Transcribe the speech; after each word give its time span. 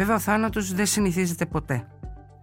Βέβαια 0.00 0.14
ο 0.14 0.18
θάνατος 0.18 0.74
δεν 0.74 0.86
συνηθίζεται 0.86 1.46
ποτέ 1.46 1.86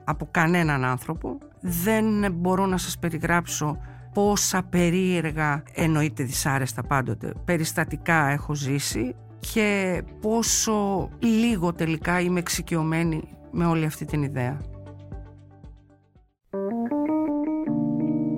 από 0.03 0.27
κανέναν 0.31 0.85
άνθρωπο. 0.85 1.37
Δεν 1.61 2.31
μπορώ 2.33 2.65
να 2.65 2.77
σας 2.77 2.97
περιγράψω 2.99 3.77
πόσα 4.13 4.63
περίεργα, 4.63 5.63
εννοείται 5.73 6.23
δυσάρεστα 6.23 6.83
πάντοτε, 6.83 7.33
περιστατικά 7.45 8.27
έχω 8.27 8.55
ζήσει 8.55 9.15
και 9.39 10.01
πόσο 10.21 11.09
λίγο 11.19 11.73
τελικά 11.73 12.19
είμαι 12.19 12.39
εξοικειωμένη 12.39 13.23
με 13.51 13.65
όλη 13.65 13.85
αυτή 13.85 14.05
την 14.05 14.23
ιδέα. 14.23 14.61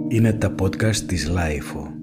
Είναι 0.08 0.34
τα 0.34 0.56
podcast 0.62 0.96
της 0.96 1.32
Lifeo. 1.36 1.99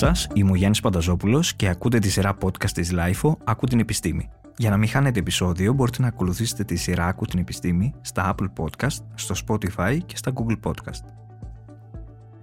Σας, 0.00 0.28
είμαι 0.34 0.50
ο 0.50 0.54
Γιάννης 0.54 0.80
Πανταζόπουλος 0.80 1.54
και 1.54 1.68
ακούτε 1.68 1.98
τη 1.98 2.10
σειρά 2.10 2.36
podcast 2.42 2.70
της 2.70 2.92
Lifeo 2.94 3.32
«Ακού 3.44 3.66
την 3.66 3.78
επιστήμη». 3.78 4.28
Για 4.56 4.70
να 4.70 4.76
μην 4.76 4.88
χάνετε 4.88 5.18
επεισόδιο 5.18 5.72
μπορείτε 5.72 6.02
να 6.02 6.08
ακολουθήσετε 6.08 6.64
τη 6.64 6.76
σειρά 6.76 7.06
«Ακού 7.06 7.24
την 7.24 7.38
επιστήμη» 7.38 7.92
στα 8.00 8.34
Apple 8.34 8.46
Podcast, 8.56 8.96
στο 9.14 9.34
Spotify 9.46 9.98
και 10.06 10.16
στα 10.16 10.32
Google 10.34 10.56
Podcast. 10.62 11.04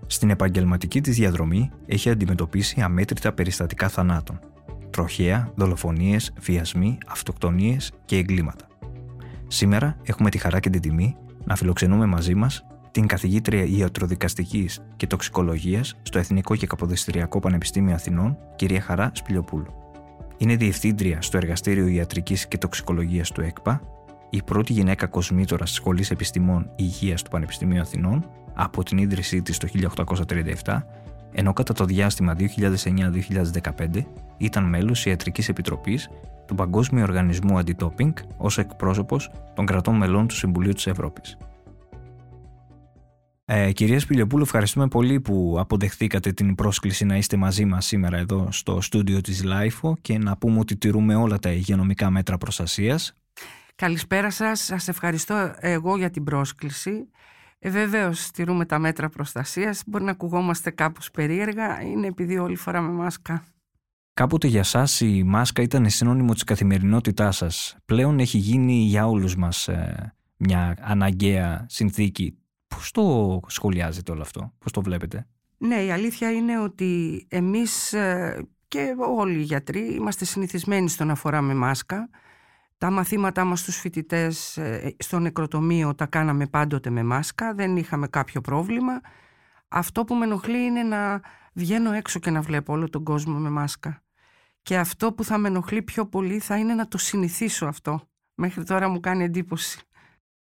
Στην 0.06 0.30
επαγγελματική 0.30 1.02
της 1.02 1.16
διαδρομή 1.16 1.70
έχει 1.86 2.10
αντιμετωπίσει 2.10 2.82
αμέτρητα 2.82 3.34
περιστατικά 3.34 3.88
θανάτων. 3.88 4.40
Τροχαία, 4.90 5.52
δολοφονίες, 5.56 6.34
βιασμοί, 6.40 6.98
αυτοκτονίες 7.08 7.92
και 8.06 8.18
εγκλήματα. 8.18 8.68
Σήμερα 9.48 9.98
έχουμε 10.04 10.30
τη 10.30 10.38
χαρά 10.38 10.60
και 10.60 10.70
την 10.70 10.82
τιμή 10.82 11.16
να 11.46 11.56
φιλοξενούμε 11.56 12.06
μαζί 12.06 12.36
μας 12.36 12.66
την 12.98 13.08
καθηγήτρια 13.08 13.64
ιατροδικαστικής 13.64 14.80
και 14.96 15.08
τοξικολογίας 15.08 15.98
στο 16.02 16.20
Εθνικό 16.20 16.56
και 16.56 16.68
Καποδιστριακό 16.68 17.40
Πανεπιστήμιο 17.40 17.94
Αθηνών, 17.94 18.38
κυρία 18.56 18.82
Χαρά 18.82 19.12
Σπηλιοπούλου. 19.14 19.74
Είναι 20.38 20.56
διευθύντρια 20.56 21.22
στο 21.22 21.38
Εργαστήριο 21.38 21.88
Ιατρικής 21.88 22.48
και 22.48 22.58
Τοξικολογίας 22.58 23.32
του 23.32 23.42
ΕΚΠΑ, 23.42 23.82
η 24.30 24.42
πρώτη 24.44 24.74
γυναίκα 24.74 25.08
κοσμήτωρα 25.08 25.64
της 25.64 25.74
Σχολής 25.74 26.12
Επιστημών 26.12 26.70
Υγείας 26.76 27.22
του 27.22 27.30
Πανεπιστημίου 27.30 27.82
Αθηνών 27.82 28.30
από 28.54 28.84
την 28.84 28.98
ίδρυσή 28.98 29.42
της 29.42 29.58
το 29.58 29.68
1837, 30.64 30.84
ενώ 31.32 31.54
κατά 31.54 31.74
το 31.74 31.86
διάστημα 31.86 32.36
2009-2015 32.36 34.06
ήταν 34.38 34.64
μέλος 34.64 35.06
Ιατρικής 35.06 35.50
Επιτροπής 35.50 36.10
του 36.46 36.56
Παγκόσμιου 36.56 37.04
Οργανισμού 37.04 37.58
Αντιτόπινγκ 37.58 38.14
ως 38.38 38.58
εκπρόσωπος 38.58 39.32
των 39.54 39.66
κρατών 39.66 39.96
μελών 39.96 40.28
του 40.28 40.36
Συμβουλίου 40.36 40.74
της 40.74 40.88
Ευρώπης. 40.88 41.38
Ε, 43.50 43.72
κυρία 43.72 44.00
Σπηλιοπούλου, 44.00 44.44
ευχαριστούμε 44.44 44.88
πολύ 44.88 45.22
που 45.22 45.56
αποδεχθήκατε 45.60 46.32
την 46.32 46.56
πρόσκληση 46.56 47.06
να 47.06 47.18
είστε 47.18 47.38
μαζί 47.38 47.66
μας 47.66 47.86
σήμερα 47.86 48.18
εδώ 48.18 48.48
στο 48.52 48.82
στούντιο 48.82 49.22
της 49.22 49.44
LIFO 49.46 49.94
και 50.02 50.18
να 50.18 50.38
πούμε 50.38 50.60
ότι 50.60 50.78
τηρούμε 50.78 51.16
όλα 51.16 51.40
τα 51.40 51.52
υγειονομικά 51.52 52.10
μέτρα 52.10 52.38
προστασίας. 52.38 53.14
Καλησπέρα 53.76 54.30
σας. 54.32 54.60
Σας 54.60 54.88
ευχαριστώ 54.88 55.56
εγώ 55.60 55.98
για 55.98 56.10
την 56.10 56.24
πρόσκληση. 56.24 57.10
Ε, 57.60 57.70
Βεβαίως, 57.70 58.32
τηρούμε 58.32 58.66
τα 58.66 58.80
μέτρα 58.80 59.10
προστασίας. 59.10 59.84
Μπορεί 59.86 60.04
να 60.04 60.12
ακουγόμαστε 60.12 60.70
κάπως 60.72 61.12
περίεργα. 61.12 61.82
Είναι 61.82 62.08
επειδή 62.08 62.38
όλη 62.38 62.56
φοράμε 62.56 62.92
μάσκα. 62.92 63.44
Κάποτε 64.14 64.48
για 64.48 64.64
σας 64.64 65.02
η 65.02 65.24
μάσκα 65.24 65.62
ήταν 65.62 65.90
συνώνυμο 65.90 66.34
της 66.34 66.44
καθημερινότητάς 66.44 67.36
σας. 67.36 67.78
Πλέον 67.86 68.20
έχει 68.20 68.38
γίνει 68.38 68.74
για 68.74 69.08
όλους 69.08 69.36
μας 69.36 69.68
ε, 69.68 70.14
μια 70.38 70.78
αναγκαία 70.82 71.66
συνθήκη 71.70 72.38
Πώς 72.78 72.92
το 72.92 73.40
σχολιάζετε 73.48 74.12
όλο 74.12 74.22
αυτό, 74.22 74.54
πώς 74.60 74.72
το 74.72 74.82
βλέπετε; 74.82 75.28
Ναι, 75.58 75.84
η 75.84 75.92
αλήθεια 75.92 76.32
είναι 76.32 76.60
ότι 76.60 77.26
εμείς 77.30 77.94
ε, 77.94 78.48
και 78.68 78.96
όλοι 79.16 79.40
οι 79.40 79.44
γιατροί 79.44 79.94
είμαστε 79.94 80.26
συνηθισμένοι 80.26 80.90
στο 80.90 81.04
να 81.04 81.16
φοράμε 81.16 81.54
μάσκα. 81.54 82.10
Τα 82.78 82.92
μαθήματά 82.92 83.44
μας 83.44 83.60
στους 83.60 83.78
φοιτητές 83.78 84.58
ε, 84.58 84.96
στο 85.00 85.20
νεκροτομείο 85.20 85.96
τα 85.96 86.06
κάναμε 86.06 86.48
πάντοτε 86.48 86.90
με 86.90 87.04
μάσκα, 87.04 87.54
δεν 87.54 87.78
είχαμε 87.78 88.08
κάποιο 88.08 88.42
πρόβλημα. 88.42 89.02
Αυτό 89.68 90.04
που 90.04 90.16
με 90.16 90.26
ενοχλεί 90.26 90.66
είναι 90.66 90.84
να 90.84 91.22
βγαίνω 91.54 91.92
έξω 91.92 92.20
και 92.20 92.30
να 92.30 92.42
βλέπω 92.42 92.74
όλο 92.74 92.90
τον 92.90 93.04
κόσμο 93.04 93.38
με 93.38 93.50
μάσκα. 93.50 94.04
Και 94.62 94.78
αυτό 94.78 95.14
που 95.14 95.24
θα 95.24 95.38
με 95.38 95.48
ενοχλεί 95.48 95.82
πιο 95.82 96.08
πολύ 96.08 96.40
θα 96.40 96.58
είναι 96.58 96.74
να 96.74 96.88
το 96.88 96.98
συνηθίσω 96.98 97.66
αυτό. 97.66 98.10
Μέχρι 98.36 98.64
τώρα 98.64 98.90
μου 98.90 99.00
κάνει 99.00 99.24
εντύπωση. 99.24 99.87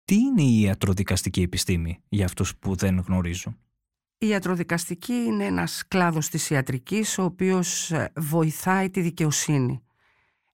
Τι 0.06 0.14
είναι 0.14 0.42
η 0.42 0.60
ιατροδικαστική 0.60 1.42
επιστήμη 1.42 2.02
για 2.08 2.24
αυτούς 2.24 2.56
που 2.56 2.74
δεν 2.74 2.98
γνωρίζουν; 2.98 3.58
Η 4.18 4.26
ιατροδικαστική 4.26 5.12
είναι 5.12 5.44
ένας 5.44 5.88
κλάδος 5.88 6.28
της 6.28 6.50
ιατρικής 6.50 7.18
ο 7.18 7.22
οποίος 7.22 7.90
ε, 7.90 8.12
βοηθάει 8.16 8.90
τη 8.90 9.00
δικαιοσύνη. 9.00 9.82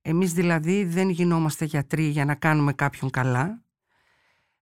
Εμείς 0.03 0.33
δηλαδή 0.33 0.85
δεν 0.85 1.09
γινόμαστε 1.11 1.65
γιατροί 1.65 2.05
για 2.05 2.25
να 2.25 2.35
κάνουμε 2.35 2.73
κάποιον 2.73 3.11
καλά. 3.11 3.65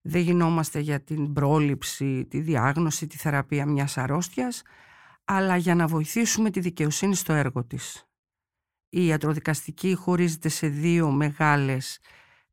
Δεν 0.01 0.23
γινόμαστε 0.23 0.79
για 0.79 1.01
την 1.01 1.33
πρόληψη, 1.33 2.27
τη 2.27 2.41
διάγνωση, 2.41 3.07
τη 3.07 3.17
θεραπεία 3.17 3.67
μιας 3.67 3.99
αρρώστιας, 3.99 4.63
αλλά 5.25 5.57
για 5.57 5.75
να 5.75 5.87
βοηθήσουμε 5.87 6.51
τη 6.51 6.61
δικαιοσύνη 6.61 7.15
στο 7.15 7.33
έργο 7.33 7.65
της. 7.65 8.09
Η 8.89 9.07
ιατροδικαστική 9.07 9.95
χωρίζεται 9.95 10.49
σε 10.49 10.67
δύο 10.67 11.11
μεγάλες 11.11 11.99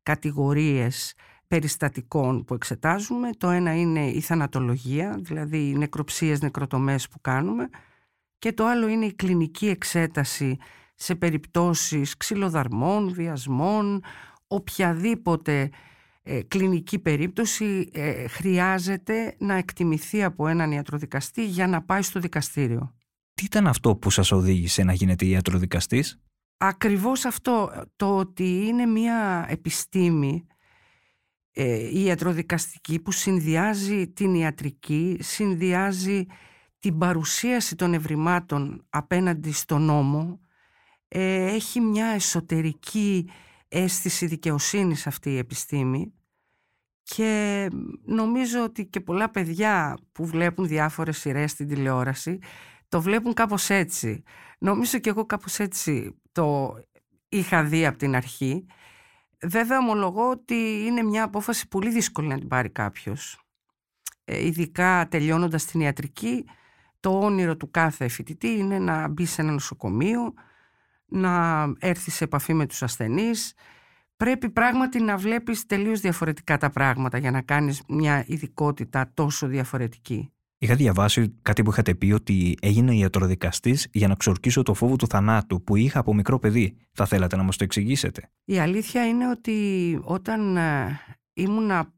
κατηγορίες 0.02 1.14
περιστατικών 1.48 2.44
που 2.44 2.54
εξετάζουμε. 2.54 3.30
Το 3.38 3.48
ένα 3.48 3.78
είναι 3.78 4.10
η 4.10 4.20
θανατολογία, 4.20 5.18
δηλαδή 5.22 5.68
οι 5.68 5.76
νεκροψίες, 5.76 6.40
νεκροτομές 6.40 7.08
που 7.08 7.20
κάνουμε 7.20 7.68
και 8.38 8.52
το 8.52 8.66
άλλο 8.66 8.88
είναι 8.88 9.04
η 9.04 9.14
κλινική 9.14 9.68
εξέταση 9.68 10.56
σε 10.94 11.14
περιπτώσεις 11.14 12.16
ξυλοδαρμών, 12.16 13.12
βιασμών, 13.12 14.02
οποιαδήποτε 14.46 15.70
ε, 16.22 16.42
κλινική 16.42 16.98
περίπτωση 16.98 17.90
ε, 17.92 18.28
χρειάζεται 18.28 19.34
να 19.38 19.54
εκτιμηθεί 19.54 20.22
από 20.22 20.48
έναν 20.48 20.72
ιατροδικαστή 20.72 21.46
για 21.46 21.66
να 21.66 21.82
πάει 21.82 22.02
στο 22.02 22.20
δικαστήριο. 22.20 22.94
Τι 23.34 23.44
ήταν 23.44 23.66
αυτό 23.66 23.96
που 23.96 24.10
σας 24.10 24.32
οδήγησε 24.32 24.82
να 24.82 24.92
γίνετε 24.92 25.26
ιατροδικαστής; 25.26 26.20
Ακριβώς 26.60 27.24
αυτό, 27.24 27.84
το 27.96 28.16
ότι 28.16 28.66
είναι 28.66 28.86
μια 28.86 29.46
επιστήμη 29.48 30.46
ε, 30.46 30.57
η 31.64 32.04
ιατροδικαστική 32.04 33.00
που 33.00 33.12
συνδυάζει 33.12 34.08
την 34.08 34.34
ιατρική, 34.34 35.16
συνδυάζει 35.20 36.26
την 36.78 36.98
παρουσίαση 36.98 37.76
των 37.76 37.94
ευρημάτων 37.94 38.86
απέναντι 38.90 39.52
στον 39.52 39.82
νόμο, 39.82 40.40
ε, 41.08 41.54
έχει 41.54 41.80
μια 41.80 42.06
εσωτερική 42.06 43.30
αίσθηση 43.68 44.26
δικαιοσύνης 44.26 45.06
αυτή 45.06 45.30
η 45.30 45.38
επιστήμη 45.38 46.12
και 47.02 47.68
νομίζω 48.04 48.62
ότι 48.62 48.86
και 48.86 49.00
πολλά 49.00 49.30
παιδιά 49.30 49.98
που 50.12 50.26
βλέπουν 50.26 50.66
διάφορες 50.66 51.18
σειρές 51.18 51.50
στην 51.50 51.68
τηλεόραση 51.68 52.38
το 52.88 53.02
βλέπουν 53.02 53.34
κάπως 53.34 53.70
έτσι. 53.70 54.22
Νομίζω 54.58 54.98
και 54.98 55.10
εγώ 55.10 55.26
κάπως 55.26 55.58
έτσι 55.58 56.20
το 56.32 56.74
είχα 57.28 57.64
δει 57.64 57.86
από 57.86 57.98
την 57.98 58.14
αρχή 58.16 58.66
Βέβαια 59.42 59.78
ομολογώ 59.78 60.30
ότι 60.30 60.84
είναι 60.86 61.02
μια 61.02 61.22
απόφαση 61.22 61.68
πολύ 61.68 61.90
δύσκολη 61.90 62.28
να 62.28 62.38
την 62.38 62.48
πάρει 62.48 62.70
κάποιος. 62.70 63.40
Ε, 64.24 64.46
ειδικά 64.46 65.08
τελειώνοντας 65.08 65.64
την 65.64 65.80
ιατρική, 65.80 66.44
το 67.00 67.18
όνειρο 67.18 67.56
του 67.56 67.70
κάθε 67.70 68.08
φοιτητή 68.08 68.48
είναι 68.48 68.78
να 68.78 69.08
μπει 69.08 69.24
σε 69.24 69.42
ένα 69.42 69.52
νοσοκομείο, 69.52 70.34
να 71.06 71.62
έρθει 71.78 72.10
σε 72.10 72.24
επαφή 72.24 72.54
με 72.54 72.66
τους 72.66 72.82
ασθενείς. 72.82 73.54
Πρέπει 74.16 74.50
πράγματι 74.50 75.00
να 75.00 75.16
βλέπεις 75.16 75.66
τελείως 75.66 76.00
διαφορετικά 76.00 76.58
τα 76.58 76.70
πράγματα 76.70 77.18
για 77.18 77.30
να 77.30 77.42
κάνεις 77.42 77.82
μια 77.88 78.24
ειδικότητα 78.26 79.10
τόσο 79.14 79.46
διαφορετική. 79.46 80.32
Είχα 80.60 80.74
διαβάσει 80.74 81.34
κάτι 81.42 81.62
που 81.62 81.70
είχατε 81.70 81.94
πει 81.94 82.12
ότι 82.12 82.56
έγινα 82.60 82.92
ιατροδικαστής 82.92 83.88
για 83.92 84.08
να 84.08 84.14
ξορκίσω 84.14 84.62
το 84.62 84.74
φόβο 84.74 84.96
του 84.96 85.06
θανάτου 85.06 85.62
που 85.62 85.76
είχα 85.76 85.98
από 85.98 86.14
μικρό 86.14 86.38
παιδί. 86.38 86.76
Θα 86.92 87.06
θέλατε 87.06 87.36
να 87.36 87.42
μας 87.42 87.56
το 87.56 87.64
εξηγήσετε; 87.64 88.30
Η 88.44 88.58
αλήθεια 88.58 89.08
είναι 89.08 89.30
ότι 89.30 89.98
όταν 90.02 90.56
ε, 90.56 91.00
ήμουνα 91.32 91.92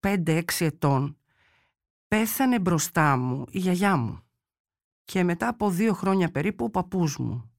5-6 0.00 0.42
ετών 0.58 1.16
πέθανε 2.08 2.58
μπροστά 2.58 3.16
μου 3.16 3.44
η 3.50 3.58
γιαγιά 3.58 3.96
μου 3.96 4.18
και 5.04 5.24
μετά 5.24 5.48
από 5.48 5.70
δύο 5.70 5.92
χρόνια 5.92 6.30
περίπου 6.30 6.64
ο 6.64 6.70
παππούς 6.70 7.18
μου. 7.18 7.50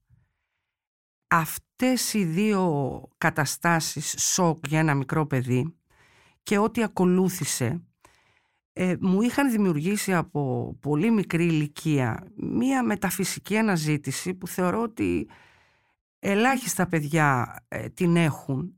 Αυτές 1.26 2.14
οι 2.14 2.24
δύο 2.24 3.02
καταστάσεις 3.18 4.14
σοκ 4.18 4.66
για 4.66 4.78
ένα 4.78 4.94
μικρό 4.94 5.26
παιδί 5.26 5.74
και 6.42 6.58
ό,τι 6.58 6.82
ακολούθησε 6.82 7.82
ε, 8.78 8.96
μου 9.00 9.22
είχαν 9.22 9.50
δημιουργήσει 9.50 10.14
από 10.14 10.74
πολύ 10.80 11.10
μικρή 11.10 11.44
ηλικία 11.44 12.26
μία 12.36 12.82
μεταφυσική 12.82 13.56
αναζήτηση 13.56 14.34
που 14.34 14.46
θεωρώ 14.46 14.82
ότι 14.82 15.28
ελάχιστα 16.18 16.86
παιδιά 16.86 17.56
ε, 17.68 17.88
την 17.88 18.16
έχουν 18.16 18.74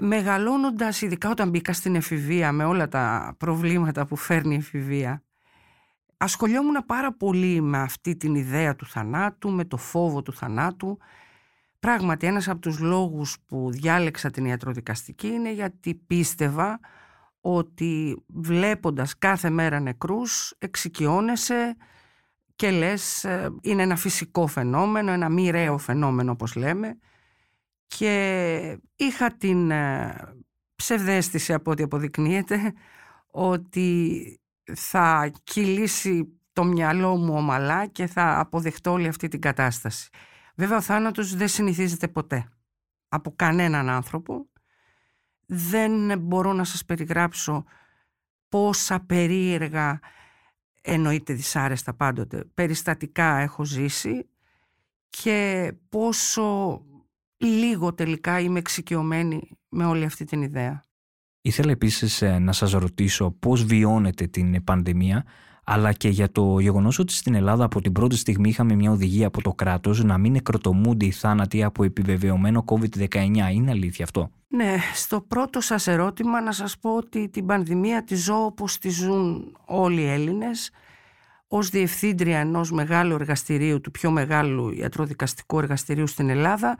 μεγαλώνοντας 0.00 1.02
ειδικά 1.02 1.30
όταν 1.30 1.48
μπήκα 1.50 1.72
στην 1.72 1.94
εφηβεία 1.94 2.52
με 2.52 2.64
όλα 2.64 2.88
τα 2.88 3.34
προβλήματα 3.38 4.06
που 4.06 4.16
φέρνει 4.16 4.54
η 4.54 4.58
εφηβεία 4.58 5.22
ασχολιόμουν 6.16 6.84
πάρα 6.86 7.12
πολύ 7.12 7.60
με 7.60 7.78
αυτή 7.78 8.16
την 8.16 8.34
ιδέα 8.34 8.76
του 8.76 8.86
θανάτου, 8.86 9.50
με 9.50 9.64
το 9.64 9.76
φόβο 9.76 10.22
του 10.22 10.32
θανάτου. 10.32 10.98
Πράγματι 11.80 12.26
ένας 12.26 12.48
από 12.48 12.60
τους 12.60 12.78
λόγους 12.78 13.36
που 13.46 13.70
διάλεξα 13.70 14.30
την 14.30 14.44
ιατροδικαστική 14.44 15.26
είναι 15.26 15.52
γιατί 15.52 15.94
πίστευα 15.94 16.80
ότι 17.40 18.24
βλέποντας 18.26 19.18
κάθε 19.18 19.50
μέρα 19.50 19.80
νεκρούς 19.80 20.54
εξοικειώνεσαι 20.58 21.76
και 22.56 22.70
λες 22.70 23.24
ε, 23.24 23.50
είναι 23.62 23.82
ένα 23.82 23.96
φυσικό 23.96 24.46
φαινόμενο, 24.46 25.12
ένα 25.12 25.28
μοιραίο 25.28 25.78
φαινόμενο 25.78 26.32
όπως 26.32 26.54
λέμε 26.54 26.98
και 27.86 28.78
είχα 28.96 29.36
την 29.36 29.70
ε, 29.70 30.14
ψευδέστηση 30.74 31.52
από 31.52 31.70
ό,τι 31.70 31.82
αποδεικνύεται 31.82 32.72
ότι 33.26 34.40
θα 34.74 35.32
κυλήσει 35.44 36.40
το 36.52 36.64
μυαλό 36.64 37.16
μου 37.16 37.34
ομαλά 37.36 37.86
και 37.86 38.06
θα 38.06 38.40
αποδεχτώ 38.40 38.90
όλη 38.90 39.08
αυτή 39.08 39.28
την 39.28 39.40
κατάσταση. 39.40 40.08
Βέβαια 40.54 40.76
ο 40.76 40.80
θάνατος 40.80 41.34
δεν 41.34 41.48
συνηθίζεται 41.48 42.08
ποτέ 42.08 42.48
από 43.08 43.32
κανέναν 43.36 43.88
άνθρωπο. 43.88 44.49
Δεν 45.52 46.18
μπορώ 46.18 46.52
να 46.52 46.64
σας 46.64 46.84
περιγράψω 46.84 47.64
πόσα 48.48 49.00
περίεργα, 49.00 50.00
εννοείται 50.82 51.32
δυσάρεστα 51.32 51.94
πάντοτε, 51.94 52.44
περιστατικά 52.54 53.36
έχω 53.38 53.64
ζήσει 53.64 54.28
και 55.08 55.72
πόσο 55.88 56.80
λίγο 57.36 57.94
τελικά 57.94 58.40
είμαι 58.40 58.58
εξοικειωμένη 58.58 59.58
με 59.68 59.84
όλη 59.84 60.04
αυτή 60.04 60.24
την 60.24 60.42
ιδέα. 60.42 60.82
Ήθελα 61.40 61.70
επίσης 61.70 62.22
ε, 62.22 62.38
να 62.38 62.52
σας 62.52 62.72
ρωτήσω 62.72 63.30
πώς 63.30 63.64
βιώνετε 63.64 64.26
την 64.26 64.64
πανδημία 64.64 65.24
αλλά 65.72 65.92
και 65.92 66.08
για 66.08 66.32
το 66.32 66.58
γεγονός 66.58 66.98
ότι 66.98 67.12
στην 67.12 67.34
Ελλάδα 67.34 67.64
από 67.64 67.80
την 67.80 67.92
πρώτη 67.92 68.16
στιγμή 68.16 68.48
είχαμε 68.48 68.74
μια 68.74 68.90
οδηγία 68.90 69.26
από 69.26 69.42
το 69.42 69.52
κράτος 69.52 70.04
να 70.04 70.18
μην 70.18 70.32
νεκροτομούνται 70.32 71.06
οι 71.06 71.10
θάνατοι 71.10 71.62
από 71.62 71.84
επιβεβαιωμένο 71.84 72.64
COVID-19. 72.66 73.14
Είναι 73.52 73.70
αλήθεια 73.70 74.04
αυτό; 74.04 74.30
Ναι, 74.48 74.76
στο 74.94 75.20
πρώτο 75.20 75.60
σας 75.60 75.86
ερώτημα 75.86 76.40
να 76.40 76.52
σας 76.52 76.78
πω 76.78 76.96
ότι 76.96 77.28
την 77.28 77.46
πανδημία 77.46 78.04
τη 78.04 78.14
ζω 78.14 78.44
όπως 78.44 78.78
τη 78.78 78.88
ζουν 78.88 79.56
όλοι 79.64 80.00
οι 80.00 80.08
Έλληνες 80.08 80.70
ως 81.48 81.68
διευθύντρια 81.68 82.38
ενός 82.38 82.72
μεγάλου 82.72 83.14
εργαστηρίου, 83.14 83.80
του 83.80 83.90
πιο 83.90 84.10
μεγάλου 84.10 84.70
ιατροδικαστικού 84.70 85.58
εργαστηρίου 85.58 86.06
στην 86.06 86.28
Ελλάδα 86.28 86.76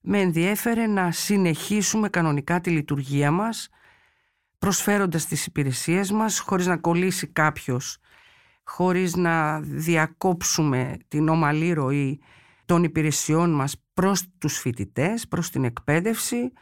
με 0.00 0.20
ενδιέφερε 0.20 0.86
να 0.86 1.10
συνεχίσουμε 1.10 2.08
κανονικά 2.08 2.60
τη 2.60 2.70
λειτουργία 2.70 3.30
μας 3.30 3.68
προσφέροντας 4.58 5.26
τις 5.26 5.46
υπηρεσίες 5.46 6.10
μας 6.10 6.38
χωρίς 6.38 6.66
να 6.66 6.76
κολλήσει 6.76 7.26
κάποιος, 7.26 7.98
χωρίς 8.66 9.16
να 9.16 9.60
διακόψουμε 9.60 10.96
την 11.08 11.28
ομαλή 11.28 11.72
ροή 11.72 12.20
των 12.64 12.84
υπηρεσιών 12.84 13.54
μας 13.54 13.84
προς 13.94 14.24
τους 14.38 14.58
φοιτητές, 14.58 15.28
προς 15.28 15.50
την 15.50 15.64
εκπαίδευση 15.64 16.52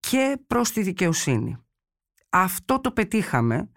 και 0.00 0.38
προς 0.46 0.72
τη 0.72 0.82
δικαιοσύνη. 0.82 1.56
Αυτό 2.28 2.80
το 2.80 2.90
πετύχαμε, 2.90 3.70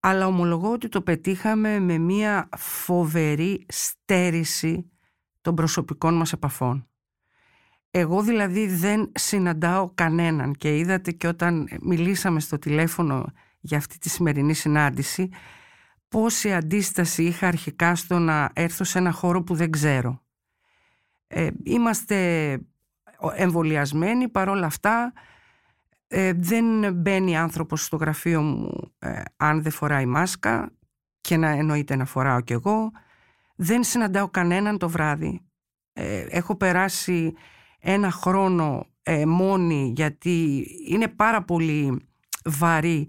αλλά 0.00 0.26
ομολογώ 0.26 0.72
ότι 0.72 0.88
το 0.88 1.02
πετύχαμε 1.02 1.78
με 1.78 1.98
μια 1.98 2.48
φοβερή 2.56 3.64
στέρηση 3.68 4.90
των 5.40 5.54
προσωπικών 5.54 6.14
μας 6.14 6.32
επαφών. 6.32 6.88
Εγώ 7.90 8.22
δηλαδή 8.22 8.66
δεν 8.66 9.12
συναντάω 9.14 9.90
κανέναν 9.94 10.52
και 10.52 10.78
είδατε 10.78 11.12
και 11.12 11.26
όταν 11.26 11.68
μιλήσαμε 11.80 12.40
στο 12.40 12.58
τηλέφωνο 12.58 13.24
για 13.60 13.78
αυτή 13.78 13.98
τη 13.98 14.08
σημερινή 14.08 14.54
συνάντηση 14.54 15.28
πόση 16.14 16.52
αντίσταση 16.52 17.24
είχα 17.24 17.46
αρχικά 17.46 17.94
στο 17.94 18.18
να 18.18 18.50
έρθω 18.52 18.84
σε 18.84 18.98
ένα 18.98 19.10
χώρο 19.10 19.42
που 19.42 19.54
δεν 19.54 19.70
ξέρω. 19.70 20.22
Ε, 21.26 21.48
είμαστε 21.62 22.58
εμβολιασμένοι 23.34 24.28
παρόλα 24.28 24.66
αυτά 24.66 25.12
ε, 26.08 26.32
δεν 26.32 26.94
μπαίνει 26.94 27.36
άνθρωπος 27.36 27.84
στο 27.84 27.96
γραφείο 27.96 28.42
μου 28.42 28.92
ε, 28.98 29.22
αν 29.36 29.62
δεν 29.62 29.72
φοράει 29.72 30.06
μάσκα 30.06 30.72
και 31.20 31.36
να 31.36 31.48
εννοείται 31.48 31.96
να 31.96 32.04
φοράω 32.04 32.40
κι 32.40 32.52
εγώ 32.52 32.90
δεν 33.56 33.82
συναντάω 33.82 34.28
κανέναν 34.28 34.78
το 34.78 34.88
βράδυ 34.88 35.40
ε, 35.92 36.26
έχω 36.28 36.56
περάσει 36.56 37.34
ένα 37.78 38.10
χρόνο 38.10 38.86
ε, 39.02 39.26
μόνη 39.26 39.92
γιατί 39.96 40.66
είναι 40.88 41.08
πάρα 41.08 41.42
πολύ 41.42 42.06
βαρύ 42.44 43.08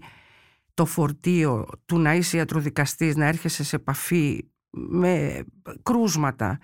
το 0.76 0.84
φορτίο 0.84 1.66
του 1.86 1.98
να 1.98 2.14
είσαι 2.14 2.36
ιατροδικαστής, 2.36 3.16
να 3.16 3.26
έρχεσαι 3.26 3.64
σε 3.64 3.76
επαφή 3.76 4.44
με 4.70 5.44
κρούσματα 5.82 6.58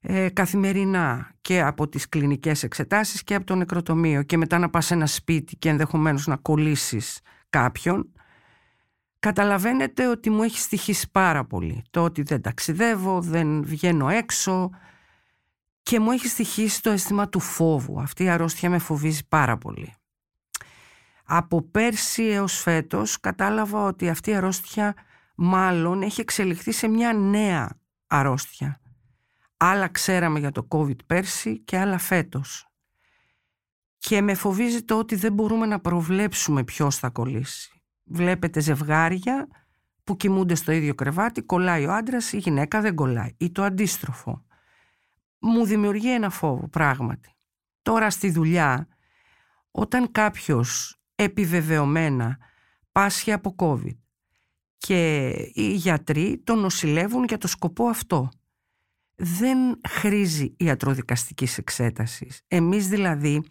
ε, 0.00 0.28
καθημερινά 0.28 1.34
και 1.40 1.62
από 1.62 1.88
τις 1.88 2.08
κλινικές 2.08 2.62
εξετάσεις 2.62 3.22
και 3.22 3.34
από 3.34 3.46
το 3.46 3.54
νεκροτομείο 3.54 4.22
και 4.22 4.36
μετά 4.36 4.58
να 4.58 4.70
πας 4.70 4.86
σε 4.86 4.94
ένα 4.94 5.06
σπίτι 5.06 5.56
και 5.56 5.68
ενδεχομένως 5.68 6.26
να 6.26 6.36
κολλήσεις 6.36 7.20
κάποιον 7.50 8.12
καταλαβαίνετε 9.18 10.06
ότι 10.06 10.30
μου 10.30 10.42
έχει 10.42 10.58
στοιχήσει 10.58 11.10
πάρα 11.10 11.44
πολύ 11.44 11.84
το 11.90 12.04
ότι 12.04 12.22
δεν 12.22 12.40
ταξιδεύω, 12.40 13.20
δεν 13.20 13.64
βγαίνω 13.64 14.08
έξω 14.08 14.70
και 15.82 16.00
μου 16.00 16.10
έχει 16.10 16.28
στοιχήσει 16.28 16.82
το 16.82 16.90
αίσθημα 16.90 17.28
του 17.28 17.40
φόβου. 17.40 18.00
Αυτή 18.00 18.24
η 18.24 18.28
αρρώστια 18.28 18.70
με 18.70 18.78
φοβίζει 18.78 19.28
πάρα 19.28 19.58
πολύ. 19.58 19.94
Από 21.26 21.62
πέρσι 21.62 22.22
έως 22.22 22.58
φέτος 22.58 23.20
κατάλαβα 23.20 23.84
ότι 23.84 24.08
αυτή 24.08 24.30
η 24.30 24.34
αρρώστια 24.34 24.94
μάλλον 25.34 26.02
έχει 26.02 26.20
εξελιχθεί 26.20 26.72
σε 26.72 26.88
μια 26.88 27.12
νέα 27.12 27.80
αρρώστια. 28.06 28.80
Άλλα 29.56 29.88
ξέραμε 29.88 30.38
για 30.38 30.50
το 30.50 30.66
COVID 30.70 31.04
πέρσι 31.06 31.58
και 31.58 31.78
άλλα 31.78 31.98
φέτος. 31.98 32.70
Και 33.98 34.20
με 34.20 34.34
φοβίζει 34.34 34.82
το 34.82 34.98
ότι 34.98 35.16
δεν 35.16 35.32
μπορούμε 35.32 35.66
να 35.66 35.80
προβλέψουμε 35.80 36.64
ποιος 36.64 36.96
θα 36.96 37.10
κολλήσει. 37.10 37.82
Βλέπετε 38.04 38.60
ζευγάρια 38.60 39.48
που 40.04 40.16
κοιμούνται 40.16 40.54
στο 40.54 40.72
ίδιο 40.72 40.94
κρεβάτι, 40.94 41.42
κολλάει 41.42 41.86
ο 41.86 41.92
άντρας, 41.92 42.32
η 42.32 42.36
γυναίκα 42.36 42.80
δεν 42.80 42.94
κολλάει. 42.94 43.34
Ή 43.36 43.50
το 43.50 43.62
αντίστροφο 43.62 44.44
μου 45.38 45.64
δημιουργεί 45.64 46.12
ένα 46.12 46.30
φόβο 46.30 46.68
πράγματι. 46.68 47.34
Τώρα 47.82 48.10
στη 48.10 48.30
δουλειά, 48.30 48.88
όταν 49.70 50.12
κάποιος 50.12 51.00
επιβεβαιωμένα 51.16 52.38
πάσχει 52.92 53.32
από 53.32 53.54
COVID 53.58 53.96
και 54.78 55.28
οι 55.52 55.72
γιατροί 55.72 56.40
τον 56.44 56.58
νοσηλεύουν 56.58 57.24
για 57.24 57.38
το 57.38 57.46
σκοπό 57.46 57.86
αυτό. 57.86 58.28
Δεν 59.14 59.80
χρήζει 59.88 60.54
ιατροδικαστικής 60.56 61.58
εξέτασης. 61.58 62.42
Εμείς 62.48 62.88
δηλαδή 62.88 63.42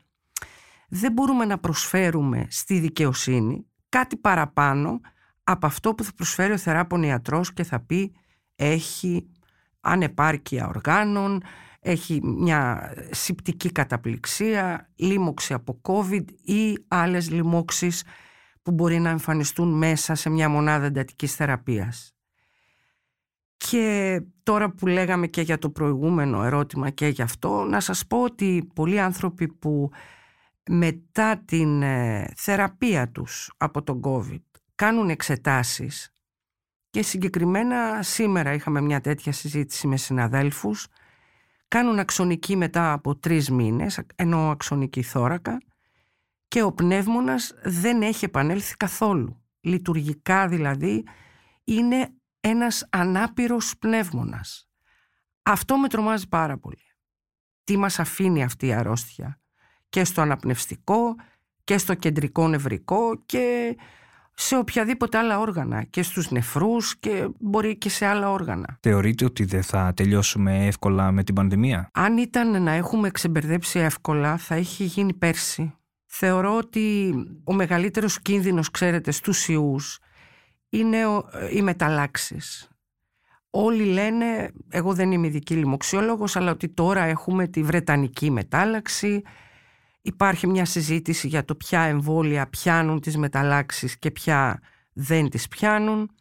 δεν 0.89 1.12
μπορούμε 1.12 1.45
να 1.45 1.57
προσφέρουμε 1.57 2.48
στη 2.50 2.79
δικαιοσύνη 2.79 3.65
κάτι 3.89 4.17
παραπάνω 4.17 5.00
από 5.43 5.65
αυτό 5.65 5.95
που 5.95 6.03
θα 6.03 6.12
προσφέρει 6.15 6.53
ο 6.53 6.57
θεράπων 6.57 7.03
ιατρός 7.03 7.53
και 7.53 7.63
θα 7.63 7.79
πει 7.79 8.15
έχει 8.55 9.27
ανεπάρκεια 9.81 10.67
οργάνων, 10.67 11.43
έχει 11.85 12.19
μια 12.23 12.93
συπτική 13.11 13.71
καταπληξία, 13.71 14.89
λίμωξη 14.95 15.53
από 15.53 15.81
COVID 15.81 16.25
ή 16.41 16.77
άλλες 16.87 17.31
λοιμώξεις 17.31 18.03
που 18.61 18.71
μπορεί 18.71 18.99
να 18.99 19.09
εμφανιστούν 19.09 19.77
μέσα 19.77 20.15
σε 20.15 20.29
μια 20.29 20.49
μονάδα 20.49 20.85
εντατικής 20.85 21.35
θεραπείας. 21.35 22.15
Και 23.57 24.21
τώρα 24.43 24.71
που 24.71 24.87
λέγαμε 24.87 25.27
και 25.27 25.41
για 25.41 25.57
το 25.57 25.69
προηγούμενο 25.69 26.43
ερώτημα 26.43 26.89
και 26.89 27.07
για 27.07 27.23
αυτό, 27.23 27.63
να 27.63 27.79
σας 27.79 28.07
πω 28.07 28.23
ότι 28.23 28.69
πολλοί 28.75 28.99
άνθρωποι 28.99 29.47
που 29.47 29.89
μετά 30.69 31.37
την 31.45 31.81
ε, 31.81 32.31
θεραπεία 32.35 33.09
τους 33.09 33.53
από 33.57 33.83
τον 33.83 34.01
COVID 34.03 34.43
κάνουν 34.75 35.09
εξετάσεις 35.09 36.13
και 36.89 37.01
συγκεκριμένα 37.01 38.03
σήμερα 38.03 38.53
είχαμε 38.53 38.81
μια 38.81 39.01
τέτοια 39.01 39.31
συζήτηση 39.31 39.87
με 39.87 39.97
συναδέλφους 39.97 40.87
κάνουν 41.67 42.00
αξονική 42.00 42.55
μετά 42.55 42.93
από 42.93 43.15
τρεις 43.15 43.50
μήνες, 43.50 44.01
ενώ 44.15 44.51
αξονική 44.51 45.01
θώρακα 45.01 45.57
και 46.48 46.62
ο 46.62 46.74
πνεύμονας 46.74 47.53
δεν 47.63 48.01
έχει 48.01 48.25
επανέλθει 48.25 48.77
καθόλου. 48.77 49.43
Λειτουργικά 49.62 50.48
δηλαδή 50.48 51.03
είναι 51.63 52.13
ένας 52.39 52.88
ανάπηρος 52.91 53.77
πνεύμονας. 53.77 54.69
Αυτό 55.43 55.77
με 55.77 55.88
τρομάζει 55.88 56.27
πάρα 56.27 56.57
πολύ. 56.57 56.84
Τι 57.63 57.77
μας 57.77 58.00
αφήνει 58.00 58.43
αυτή 58.43 58.67
η 58.67 58.74
αρρώστια; 58.74 59.41
Και 59.89 60.03
στο 60.03 60.22
αναπνευστικό 60.22 61.15
και 61.63 61.77
στο 61.77 61.93
κεντρικό 61.93 62.48
νευρικό 62.48 63.24
και 63.25 63.75
σε 64.37 64.57
οποιαδήποτε 64.57 65.17
άλλα 65.17 65.39
όργανα 65.39 65.83
και 65.83 66.03
στους 66.03 66.31
νεφρούς 66.31 66.97
και 66.99 67.29
μπορεί 67.39 67.77
και 67.77 67.89
σε 67.89 68.05
άλλα 68.05 68.31
όργανα. 68.31 68.77
Θεωρείτε 68.81 69.25
ότι 69.25 69.45
δεν 69.45 69.63
θα 69.63 69.93
τελειώσουμε 69.95 70.65
εύκολα 70.65 71.11
με 71.11 71.23
την 71.23 71.35
πανδημία; 71.35 71.89
Αν 71.93 72.17
ήταν 72.17 72.63
να 72.63 72.71
έχουμε 72.71 73.09
ξεμπερδέψει 73.09 73.79
εύκολα 73.79 74.37
θα 74.37 74.57
είχε 74.57 74.83
γίνει 74.83 75.13
πέρσι. 75.13 75.73
Θεωρώ 76.05 76.55
ότι 76.57 77.13
ο 77.43 77.53
μεγαλύτερος 77.53 78.21
κίνδυνος, 78.21 78.71
ξέρετε, 78.71 79.11
στους 79.11 79.47
ιούς 79.47 79.99
είναι 80.69 80.97
οι 81.53 81.61
μεταλλάξεις. 81.61 82.69
όλοι 83.49 83.83
λένε, 83.83 84.51
εγώ 84.69 84.93
δεν 84.93 85.11
είμαι 85.11 85.27
ειδική 85.27 85.53
λοιμοξιόλογος, 85.55 86.35
αλλά 86.35 86.51
ότι 86.51 86.69
τώρα 86.69 87.03
έχουμε 87.03 87.47
τη 87.47 87.63
Βρετανική 87.63 88.31
μετάλλαξη. 88.31 89.21
Υπάρχει 90.05 90.47
μια 90.47 90.65
συζήτηση 90.65 91.27
για 91.27 91.45
το 91.45 91.55
ποια 91.55 91.81
εμβόλια 91.81 92.47
πιάνουν 92.47 93.00
τις 93.00 93.17
μεταλλάξεις 93.17 94.00
και 94.00 94.12
ποια 94.12 94.62
δεν 94.93 95.29
τις 95.29 95.47
πιάνουν. 95.47 96.12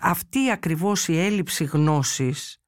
Αυτή 0.00 0.50
ακριβώς 0.50 1.08
η 1.08 1.18
έλλειψη 1.18 1.64
γνώσης 1.64 2.62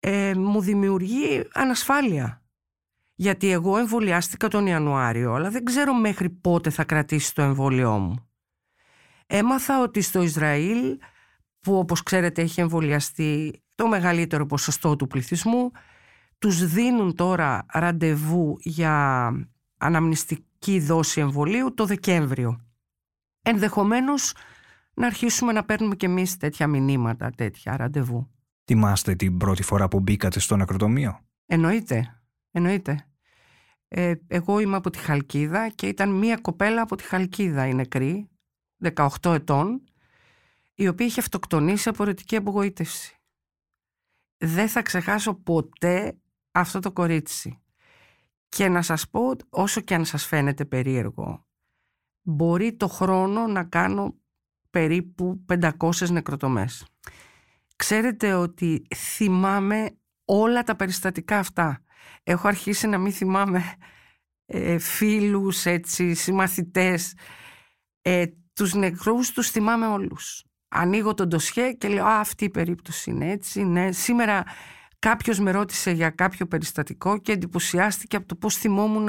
ε, 0.00 0.34
μου 0.34 0.60
δημιουργεί 0.60 1.48
ανασφάλεια. 1.52 2.42
Γιατί 3.14 3.50
εγώ 3.50 3.76
εμβολιάστηκα 3.76 4.48
τον 4.48 4.66
Ιανουάριο, 4.66 5.32
αλλά 5.32 5.50
δεν 5.50 5.64
ξέρω 5.64 5.94
μέχρι 5.94 6.30
πότε 6.30 6.70
θα 6.70 6.84
κρατήσει 6.84 7.34
το 7.34 7.42
εμβόλιό 7.42 7.98
μου. 7.98 8.28
Έμαθα 9.26 9.82
ότι 9.82 10.00
στο 10.00 10.22
Ισραήλ, 10.22 10.98
που 11.60 11.78
όπως 11.78 12.02
ξέρετε 12.02 12.42
έχει 12.42 12.60
εμβολιαστεί 12.60 13.62
το 13.74 13.86
μεγαλύτερο 13.86 14.46
ποσοστό 14.46 14.96
του 14.96 15.06
πληθυσμού, 15.06 15.70
τους 16.42 16.66
δίνουν 16.66 17.14
τώρα 17.14 17.66
ραντεβού 17.72 18.56
για 18.60 19.30
αναμνηστική 19.78 20.80
δόση 20.80 21.20
εμβολίου 21.20 21.74
το 21.74 21.86
Δεκέμβριο. 21.86 22.66
Ενδεχομένως 23.42 24.34
να 24.94 25.06
αρχίσουμε 25.06 25.52
να 25.52 25.64
παίρνουμε 25.64 25.94
και 25.94 26.06
εμείς 26.06 26.36
τέτοια 26.36 26.66
μηνύματα, 26.66 27.30
τέτοια 27.30 27.76
ραντεβού. 27.76 28.30
Θυμάστε 28.64 29.14
την 29.14 29.36
πρώτη 29.36 29.62
φορά 29.62 29.88
που 29.88 30.00
μπήκατε 30.00 30.40
στο 30.40 30.56
νεκροτομείο; 30.56 31.20
Εννοείται, 31.46 32.22
εννοείται. 32.50 33.06
Ε, 33.88 34.14
εγώ 34.26 34.58
είμαι 34.58 34.76
από 34.76 34.90
τη 34.90 34.98
Χαλκίδα 34.98 35.68
και 35.68 35.86
ήταν 35.86 36.10
μία 36.10 36.36
κοπέλα 36.36 36.82
από 36.82 36.96
τη 36.96 37.04
Χαλκίδα 37.04 37.66
η 37.66 37.74
νεκρή, 37.74 38.28
18 38.94 39.08
ετών, 39.24 39.82
η 40.74 40.88
οποία 40.88 41.06
είχε 41.06 41.20
αυτοκτονήσει 41.20 41.88
από 41.88 42.02
ερωτική 42.02 42.36
απογοήτευση. 42.36 43.16
Δεν 44.36 44.68
θα 44.68 44.82
ξεχάσω 44.82 45.34
ποτέ 45.34 46.16
αυτό 46.52 46.78
το 46.78 46.92
κορίτσι. 46.92 47.62
Και 48.48 48.68
να 48.68 48.82
σας 48.82 49.08
πω, 49.10 49.30
όσο 49.48 49.80
και 49.80 49.94
αν 49.94 50.04
σας 50.04 50.26
φαίνεται 50.26 50.64
περίεργο, 50.64 51.46
μπορεί 52.22 52.76
το 52.76 52.88
χρόνο 52.88 53.46
να 53.46 53.64
κάνω 53.64 54.14
περίπου 54.70 55.44
500 55.48 56.10
νεκροτομές. 56.10 56.86
Ξέρετε 57.76 58.32
ότι 58.32 58.86
θυμάμαι 58.96 59.96
όλα 60.24 60.62
τα 60.62 60.76
περιστατικά 60.76 61.38
αυτά. 61.38 61.84
Έχω 62.22 62.48
αρχίσει 62.48 62.86
να 62.86 62.98
μην 62.98 63.12
θυμάμαι 63.12 63.62
ε, 64.46 64.78
φίλους, 64.78 65.66
έτσι, 65.66 66.14
συμμαθητές. 66.14 67.14
Ε, 68.02 68.24
τους 68.52 68.74
νεκρούς 68.74 69.30
τους 69.30 69.50
θυμάμαι 69.50 69.86
όλους. 69.86 70.44
Ανοίγω 70.68 71.14
τον 71.14 71.28
ντοσιέ 71.28 71.72
και 71.72 71.88
λέω 71.88 72.04
«Α, 72.04 72.20
αυτή 72.20 72.44
η 72.44 72.50
περίπτωση 72.50 73.10
είναι 73.10 73.30
έτσι, 73.30 73.64
ναι». 73.64 73.92
Σήμερα 73.92 74.44
κάποιος 75.02 75.38
με 75.38 75.50
ρώτησε 75.50 75.90
για 75.90 76.10
κάποιο 76.10 76.46
περιστατικό 76.46 77.18
και 77.18 77.32
εντυπωσιάστηκε 77.32 78.16
από 78.16 78.26
το 78.26 78.34
πώς 78.34 78.56
θυμόμουν 78.56 79.08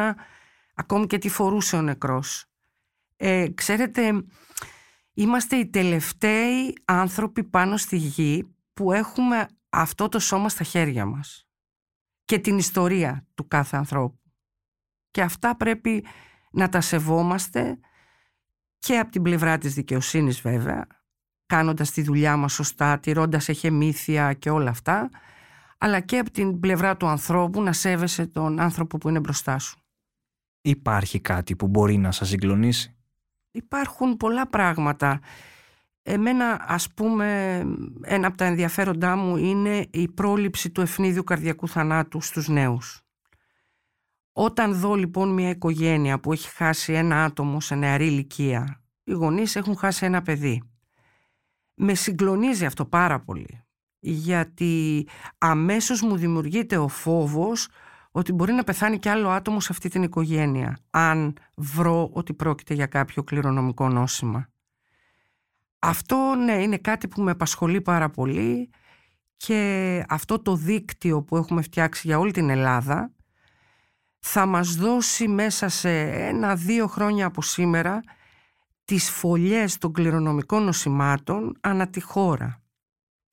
ακόμη 0.75 1.07
και 1.07 1.17
τι 1.17 1.29
φορούσε 1.29 1.75
ο 1.75 1.81
νεκρός. 1.81 2.45
Ε, 3.17 3.47
ξέρετε, 3.55 4.25
είμαστε 5.13 5.55
οι 5.55 5.69
τελευταίοι 5.69 6.77
άνθρωποι 6.85 7.43
πάνω 7.43 7.77
στη 7.77 7.97
γη 7.97 8.55
που 8.73 8.91
έχουμε 8.91 9.47
αυτό 9.69 10.09
το 10.09 10.19
σώμα 10.19 10.49
στα 10.49 10.63
χέρια 10.63 11.05
μας 11.05 11.47
και 12.25 12.39
την 12.39 12.57
ιστορία 12.57 13.27
του 13.33 13.47
κάθε 13.47 13.77
ανθρώπου. 13.77 14.21
Και 15.11 15.21
αυτά 15.21 15.57
πρέπει 15.57 16.05
να 16.51 16.69
τα 16.69 16.81
σεβόμαστε 16.81 17.79
και 18.79 18.97
από 18.97 19.11
την 19.11 19.21
πλευρά 19.21 19.57
της 19.57 19.73
δικαιοσύνης 19.73 20.41
βέβαια, 20.41 20.87
κάνοντας 21.45 21.91
τη 21.91 22.01
δουλειά 22.01 22.37
μας 22.37 22.53
σωστά, 22.53 22.99
τηρώντας 22.99 23.49
εχεμήθεια 23.49 24.33
και 24.33 24.49
όλα 24.49 24.69
αυτά, 24.69 25.09
αλλά 25.83 25.99
και 25.99 26.17
από 26.17 26.31
την 26.31 26.59
πλευρά 26.59 26.97
του 26.97 27.07
ανθρώπου 27.07 27.61
να 27.61 27.73
σέβεσαι 27.73 28.25
τον 28.27 28.59
άνθρωπο 28.59 28.97
που 28.97 29.09
είναι 29.09 29.19
μπροστά 29.19 29.59
σου. 29.59 29.79
Υπάρχει 30.61 31.19
κάτι 31.19 31.55
που 31.55 31.67
μπορεί 31.67 31.97
να 31.97 32.11
σας 32.11 32.27
συγκλονίσει; 32.27 32.95
Υπάρχουν 33.51 34.17
πολλά 34.17 34.47
πράγματα. 34.47 35.19
Εμένα 36.01 36.65
ας 36.67 36.93
πούμε 36.93 37.57
ένα 38.01 38.27
από 38.27 38.37
τα 38.37 38.45
ενδιαφέροντά 38.45 39.15
μου 39.15 39.37
είναι 39.37 39.87
η 39.91 40.07
πρόληψη 40.07 40.69
του 40.69 40.81
ευνίδιου 40.81 41.23
καρδιακού 41.23 41.67
θανάτου 41.67 42.21
στους 42.21 42.47
νέους. 42.47 43.01
Όταν 44.31 44.73
δω 44.73 44.95
λοιπόν 44.95 45.29
μια 45.29 45.49
οικογένεια 45.49 46.19
που 46.19 46.31
έχει 46.31 46.49
χάσει 46.49 46.93
ένα 46.93 47.23
άτομο 47.23 47.59
σε 47.59 47.75
νεαρή 47.75 48.05
ηλικία, 48.05 48.81
οι 49.03 49.11
γονείς 49.11 49.55
έχουν 49.55 49.77
χάσει 49.77 50.05
ένα 50.05 50.21
παιδί. 50.21 50.63
Με 51.73 51.93
συγκλονίζει 51.93 52.65
αυτό 52.65 52.85
πάρα 52.85 53.19
πολύ, 53.19 53.62
γιατί 54.03 55.07
αμέσως 55.37 56.01
μου 56.01 56.15
δημιουργείται 56.17 56.77
ο 56.77 56.87
φόβος 56.87 57.67
ότι 58.11 58.31
μπορεί 58.31 58.53
να 58.53 58.63
πεθάνει 58.63 58.99
και 58.99 59.09
άλλο 59.09 59.29
άτομο 59.29 59.59
σε 59.59 59.67
αυτή 59.71 59.89
την 59.89 60.03
οικογένεια, 60.03 60.77
αν 60.89 61.37
βρω 61.55 62.09
ότι 62.13 62.33
πρόκειται 62.33 62.73
για 62.73 62.85
κάποιο 62.85 63.23
κληρονομικό 63.23 63.89
νόσημα. 63.89 64.47
Αυτό 65.79 66.35
ναι, 66.35 66.53
είναι 66.53 66.77
κάτι 66.77 67.07
που 67.07 67.21
με 67.21 67.31
απασχολεί 67.31 67.81
πάρα 67.81 68.09
πολύ 68.09 68.69
και 69.37 70.03
αυτό 70.07 70.39
το 70.39 70.55
δίκτυο 70.55 71.23
που 71.23 71.37
έχουμε 71.37 71.61
φτιάξει 71.61 72.07
για 72.07 72.19
όλη 72.19 72.31
την 72.31 72.49
Ελλάδα 72.49 73.11
θα 74.19 74.45
μας 74.45 74.75
δώσει 74.75 75.27
μέσα 75.27 75.69
σε 75.69 75.99
ένα-δύο 76.09 76.87
χρόνια 76.87 77.25
από 77.25 77.41
σήμερα 77.41 78.01
τις 78.85 79.09
φωλιές 79.09 79.77
των 79.77 79.93
κληρονομικών 79.93 80.63
νοσημάτων 80.63 81.57
ανά 81.61 81.87
τη 81.87 82.01
χώρα. 82.01 82.62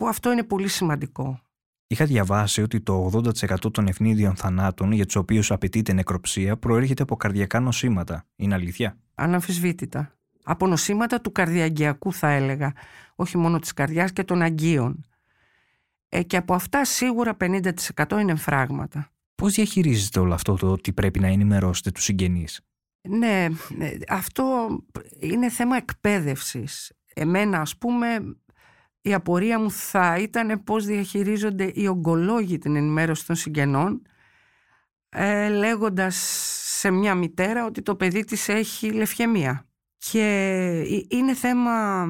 Που 0.00 0.08
αυτό 0.08 0.32
είναι 0.32 0.42
πολύ 0.42 0.68
σημαντικό. 0.68 1.40
Είχα 1.86 2.04
διαβάσει 2.04 2.62
ότι 2.62 2.80
το 2.80 3.10
80% 3.14 3.72
των 3.72 3.88
ευνίδιων 3.88 4.36
θανάτων 4.36 4.92
για 4.92 5.06
τους 5.06 5.16
οποίους 5.16 5.50
απαιτείται 5.50 5.92
νεκροψία 5.92 6.56
προέρχεται 6.56 7.02
από 7.02 7.16
καρδιακά 7.16 7.60
νοσήματα. 7.60 8.26
Είναι 8.36 8.54
αλήθεια; 8.54 8.98
Αναμφισβήτητα. 9.14 10.18
Από 10.42 10.66
νοσήματα 10.66 11.20
του 11.20 11.32
καρδιαγγειακού 11.32 12.12
θα 12.12 12.28
έλεγα. 12.28 12.72
Όχι 13.14 13.38
μόνο 13.38 13.58
της 13.58 13.72
καρδιάς 13.72 14.12
και 14.12 14.24
των 14.24 14.42
αγκίων. 14.42 15.04
Ε, 16.08 16.22
και 16.22 16.36
από 16.36 16.54
αυτά 16.54 16.84
σίγουρα 16.84 17.36
50% 17.40 18.20
είναι 18.20 18.30
εμφράγματα. 18.30 19.12
Πώς 19.34 19.54
διαχειρίζεστε 19.54 20.20
όλο 20.20 20.34
αυτό 20.34 20.54
το 20.54 20.70
ότι 20.70 20.92
πρέπει 20.92 21.20
να 21.20 21.26
ενημερώσετε 21.26 21.90
τους 21.90 22.04
συγγενείς; 22.04 22.60
Ναι, 23.00 23.44
ε, 23.78 23.98
αυτό 24.08 24.68
είναι 25.20 25.50
θέμα 25.50 25.76
εκπαίδευσης. 25.76 26.92
Εμένα 27.14 27.60
ας 27.60 27.76
πούμε 27.76 28.36
η 29.02 29.14
απορία 29.14 29.58
μου 29.58 29.70
θα 29.70 30.18
ήταν 30.18 30.64
πώς 30.64 30.84
διαχειρίζονται 30.84 31.70
οι 31.74 31.86
ογκολόγοι 31.86 32.58
την 32.58 32.76
ενημέρωση 32.76 33.26
των 33.26 33.36
συγγενών 33.36 34.02
ε, 35.08 35.48
λέγοντας 35.48 36.16
σε 36.78 36.90
μια 36.90 37.14
μητέρα 37.14 37.64
ότι 37.64 37.82
το 37.82 37.96
παιδί 37.96 38.24
της 38.24 38.48
έχει 38.48 38.92
λευχαιμία. 38.92 39.66
Και 39.96 40.22
ε, 40.86 41.16
είναι 41.16 41.34
θέμα 41.34 42.06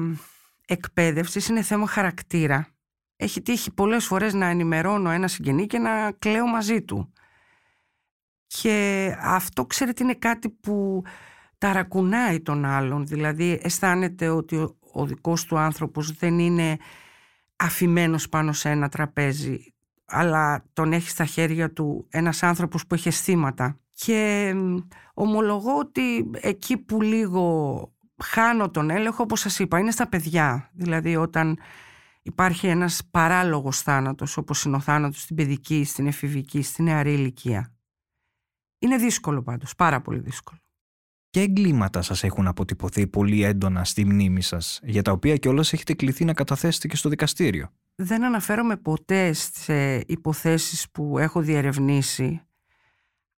εκπαίδευσης, 0.65 1.47
είναι 1.47 1.61
θέμα 1.61 1.87
χαρακτήρα. 1.87 2.67
Έχει 3.15 3.41
τύχει 3.41 3.73
πολλές 3.73 4.05
φορές 4.05 4.33
να 4.33 4.45
ενημερώνω 4.45 5.09
ένα 5.09 5.27
συγγενή 5.27 5.65
και 5.65 5.77
να 5.77 6.11
κλαίω 6.11 6.47
μαζί 6.47 6.81
του. 6.81 7.13
Και 8.47 9.15
αυτό 9.21 9.65
ξέρετε 9.65 10.03
είναι 10.03 10.13
κάτι 10.13 10.49
που 10.49 11.03
ταρακουνάει 11.57 12.41
τον 12.41 12.65
άλλον. 12.65 13.05
Δηλαδή 13.05 13.59
αισθάνεται 13.63 14.29
ότι 14.29 14.75
ο, 14.93 15.01
ο 15.01 15.05
δικός 15.05 15.45
του 15.45 15.57
άνθρωπος 15.57 16.11
δεν 16.11 16.39
είναι 16.39 16.77
αφημένος 17.55 18.29
πάνω 18.29 18.53
σε 18.53 18.69
ένα 18.69 18.89
τραπέζι 18.89 19.73
αλλά 20.11 20.63
τον 20.73 20.93
έχει 20.93 21.09
στα 21.09 21.25
χέρια 21.25 21.73
του 21.73 22.07
ένας 22.09 22.43
άνθρωπος 22.43 22.87
που 22.87 22.93
έχει 22.93 23.07
αισθήματα. 23.07 23.79
Και 23.93 24.53
ομολογώ 25.13 25.77
ότι 25.77 26.29
εκεί 26.33 26.77
που 26.77 27.01
λίγο 27.01 27.93
χάνω 28.23 28.69
τον 28.69 28.89
έλεγχο, 28.89 29.23
όπως 29.23 29.39
σας 29.39 29.59
είπα, 29.59 29.79
είναι 29.79 29.91
στα 29.91 30.07
παιδιά. 30.07 30.69
Δηλαδή 30.73 31.15
όταν 31.15 31.59
υπάρχει 32.21 32.67
ένας 32.67 33.01
παράλογος 33.11 33.81
θάνατος, 33.81 34.37
όπως 34.37 34.63
είναι 34.63 34.75
ο 34.75 34.79
θάνατος 34.79 35.21
στην 35.21 35.35
παιδική, 35.35 35.83
στην 35.83 36.07
εφηβική, 36.07 36.61
στην 36.61 36.85
νεαρή 36.85 37.13
ηλικία. 37.13 37.73
Είναι 38.79 38.97
δύσκολο 38.97 39.43
πάντως, 39.43 39.75
πάρα 39.75 40.01
πολύ 40.01 40.19
δύσκολο. 40.19 40.59
Και 41.31 41.41
εγκλήματα 41.41 42.01
σας 42.01 42.23
έχουν 42.23 42.47
αποτυπωθεί 42.47 43.07
πολύ 43.07 43.43
έντονα 43.43 43.83
στη 43.83 44.05
μνήμη 44.05 44.41
σας, 44.41 44.79
για 44.83 45.01
τα 45.01 45.11
οποία 45.11 45.37
κιόλας 45.37 45.73
έχετε 45.73 45.93
κληθεί 45.93 46.25
να 46.25 46.33
καταθέσετε 46.33 46.87
και 46.87 46.95
στο 46.95 47.09
δικαστήριο. 47.09 47.69
Δεν 47.95 48.23
αναφέρομαι 48.23 48.77
ποτέ 48.77 49.33
σε 49.33 49.97
υποθέσεις 49.97 50.89
που 50.91 51.17
έχω 51.17 51.41
διερευνήσει, 51.41 52.41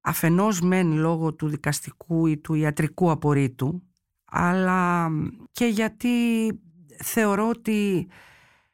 αφενός 0.00 0.60
μεν 0.60 0.92
λόγω 0.92 1.34
του 1.34 1.48
δικαστικού 1.48 2.26
ή 2.26 2.38
του 2.38 2.54
ιατρικού 2.54 3.10
απορρίτου, 3.10 3.82
αλλά 4.24 5.10
και 5.52 5.66
γιατί 5.66 6.08
θεωρώ 7.02 7.48
ότι 7.48 8.08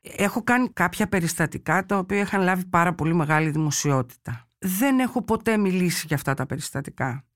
έχω 0.01 0.43
κάνει 0.43 0.69
κάποια 0.73 1.09
περιστατικά 1.09 1.87
τα 1.87 1.99
οποία 1.99 2.21
είχαν 2.21 2.43
λάβει 2.43 2.67
πάρα 2.67 2.95
πολύ 2.95 3.15
μεγάλη 3.15 3.51
δημοσιότητα 3.51 4.49
δεν 4.59 4.99
έχω 4.99 5.23
ποτέ 5.23 5.57
μιλήσει 5.57 6.05
για 6.07 6.17
αυτά 6.17 6.35
τα 6.35 6.47
περιστατικά. 6.47 7.28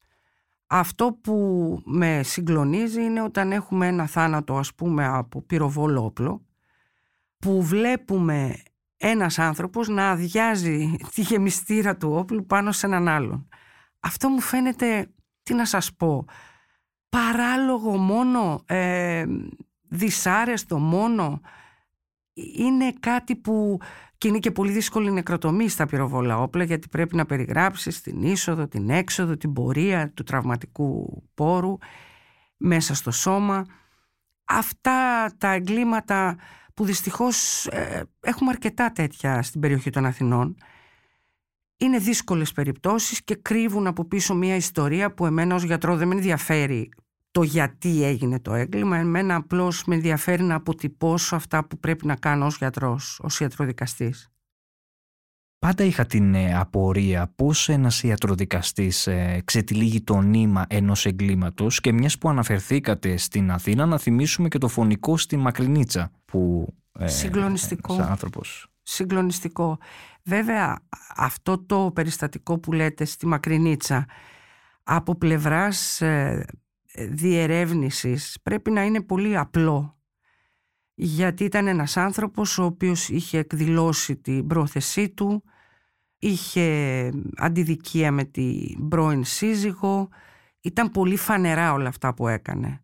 Αυτό 0.75 1.19
που 1.23 1.79
με 1.85 2.23
συγκλονίζει 2.23 3.03
είναι 3.03 3.23
όταν 3.23 3.53
έχουμε 3.53 3.87
ένα 3.87 4.07
θάνατο 4.07 4.57
ας 4.57 4.75
πούμε 4.75 5.07
από 5.07 5.43
πυροβόλο 5.43 6.05
όπλο 6.05 6.47
που 7.39 7.63
βλέπουμε 7.63 8.63
ένας 8.97 9.39
άνθρωπος 9.39 9.89
να 9.89 10.11
αδειάζει 10.11 10.97
τη 11.15 11.21
γεμιστήρα 11.21 11.97
του 11.97 12.13
όπλου 12.13 12.47
πάνω 12.47 12.73
σε 12.73 12.87
έναν 12.87 13.09
άλλον. 13.09 13.49
Αυτό 14.01 14.29
μου 14.29 14.41
φαίνεται, 14.41 15.13
τι 15.43 15.55
να 15.55 15.65
σας 15.65 15.95
πω, 15.95 16.25
παράλογο 17.09 17.97
μόνο, 17.97 18.63
ε, 18.67 19.25
δυσάρεστο 19.89 20.79
μόνο. 20.79 21.41
Είναι 22.33 22.93
κάτι 23.01 23.37
που 23.37 23.79
και 24.23 24.29
είναι 24.29 24.39
και 24.39 24.51
πολύ 24.51 24.73
δύσκολη 24.73 25.13
νεκροτομή 25.13 25.69
στα 25.69 25.87
πυροβόλα 25.87 26.39
όπλα 26.39 26.65
γιατί 26.65 26.89
πρέπει 26.89 27.17
να 27.17 27.27
περιγράψεις 27.27 28.01
την 28.01 28.23
είσοδο, 28.23 28.69
την 28.69 28.91
έξοδο, 28.91 29.37
την 29.37 29.53
πορεία 29.53 30.13
του 30.15 30.23
τραυματικού 30.23 31.23
πόρου 31.35 31.77
μέσα 32.57 32.95
στο 32.95 33.11
σώμα. 33.11 33.67
Αυτά 34.45 35.31
τα 35.39 35.53
εγκλήματα 35.53 36.37
που 36.75 36.85
δυστυχώς 36.85 37.67
ε, 37.67 38.03
έχουμε 38.21 38.51
αρκετά 38.51 38.93
τέτοια 38.93 39.43
στην 39.43 39.61
περιοχή 39.61 39.91
των 39.91 40.07
Αθηνών 40.07 40.57
είναι 41.77 41.99
δύσκολες 41.99 42.53
περιπτώσεις 42.53 43.25
και 43.25 43.35
κρύβουν 43.35 43.87
από 43.87 44.05
πίσω 44.05 44.35
μια 44.35 44.57
ιστορία 44.57 45.15
που 45.15 45.27
εμένα 45.27 45.55
ως 45.55 45.63
γιατρό 45.63 45.97
δεν 45.97 46.09
με 46.09 46.15
ενδιαφέρει 46.15 46.91
το 47.33 47.43
γιατί 47.43 48.05
έγινε 48.05 48.41
το 48.41 48.55
έγκλημα. 48.55 48.97
Εμένα 48.97 49.35
απλώς 49.35 49.85
με 49.85 49.95
ενδιαφέρει 49.95 50.43
να 50.43 50.55
αποτυπώσω 50.55 51.37
αυτά 51.37 51.65
που 51.65 51.79
πρέπει 51.79 52.07
να 52.07 52.17
κάνω 52.17 52.47
ως 52.47 52.57
γιατρός, 52.57 53.21
ως 53.23 53.41
ιατροδικαστής. 53.41 54.33
Πάντα 55.59 55.85
είχα 55.85 56.07
την 56.07 56.35
ε, 56.35 56.59
απορία 56.59 57.33
πώς 57.37 57.69
ένας 57.69 58.03
ιατροδικαστής 58.03 59.07
ε, 59.07 59.43
ξετυλίγει 59.45 60.01
το 60.01 60.21
νήμα 60.21 60.65
ενός 60.69 61.07
εγκλήματος 61.07 61.81
και 61.81 61.93
μιας 61.93 62.19
που 62.19 62.29
αναφερθήκατε 62.29 63.17
στην 63.17 63.51
Αθήνα 63.51 63.87
να 63.87 63.99
θυμίσουμε 63.99 64.49
και 64.49 64.59
το 64.59 64.69
φωνικό 64.69 65.17
στη 65.17 65.37
Μακρινίτσα 65.37 66.11
που 66.25 66.67
ε, 66.99 67.07
Συγκλονιστικό. 67.07 67.95
Σαν 67.95 68.09
άνθρωπος. 68.09 68.67
Συγκλονιστικό. 68.83 69.79
Βέβαια 70.23 70.79
αυτό 71.17 71.59
το 71.59 71.91
περιστατικό 71.95 72.59
που 72.59 72.73
λέτε 72.73 73.05
στη 73.05 73.27
Μακρινίτσα 73.27 74.07
από 74.83 75.15
πλευράς 75.15 76.01
ε, 76.01 76.45
διερεύνησης 76.95 78.39
πρέπει 78.43 78.71
να 78.71 78.85
είναι 78.85 79.03
πολύ 79.03 79.37
απλό 79.37 80.01
γιατί 80.95 81.45
ήταν 81.45 81.67
ένας 81.67 81.97
άνθρωπος 81.97 82.59
ο 82.59 82.65
οποίος 82.65 83.09
είχε 83.09 83.39
εκδηλώσει 83.39 84.17
την 84.17 84.47
πρόθεσή 84.47 85.11
του 85.11 85.45
είχε 86.19 87.11
αντιδικία 87.37 88.13
με 88.13 88.25
την 88.25 88.89
πρώην 88.89 89.25
σύζυγο 89.25 90.09
ήταν 90.61 90.91
πολύ 90.91 91.17
φανερά 91.17 91.73
όλα 91.73 91.89
αυτά 91.89 92.15
που 92.15 92.29
έκανε 92.29 92.83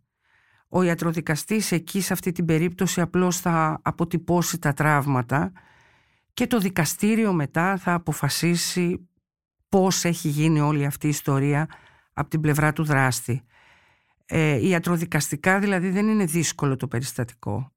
ο 0.69 0.83
ιατροδικαστής 0.83 1.73
εκεί 1.73 2.01
σε 2.01 2.13
αυτή 2.13 2.33
την 2.33 2.45
περίπτωση 2.45 3.01
απλώς 3.01 3.41
θα 3.41 3.81
αποτυπώσει 3.83 4.59
τα 4.59 4.73
τραύματα 4.73 5.53
και 6.35 6.47
το 6.47 6.59
δικαστήριο 6.59 7.33
μετά 7.33 7.77
θα 7.77 7.95
αποφασίσει 7.95 9.09
πώς 9.69 10.05
έχει 10.05 10.29
γίνει 10.29 10.61
όλη 10.61 10.87
αυτή 10.87 11.07
η 11.07 11.09
ιστορία 11.09 11.69
από 12.13 12.29
την 12.29 12.41
πλευρά 12.41 12.73
του 12.73 12.85
δράστη. 12.85 13.43
Ε, 14.31 14.69
ιατροδικαστικά 14.69 15.59
δηλαδή 15.59 15.91
δεν 15.91 16.09
είναι 16.09 16.25
δύσκολο 16.25 16.77
το 16.77 16.89
περιστατικό. 16.89 17.73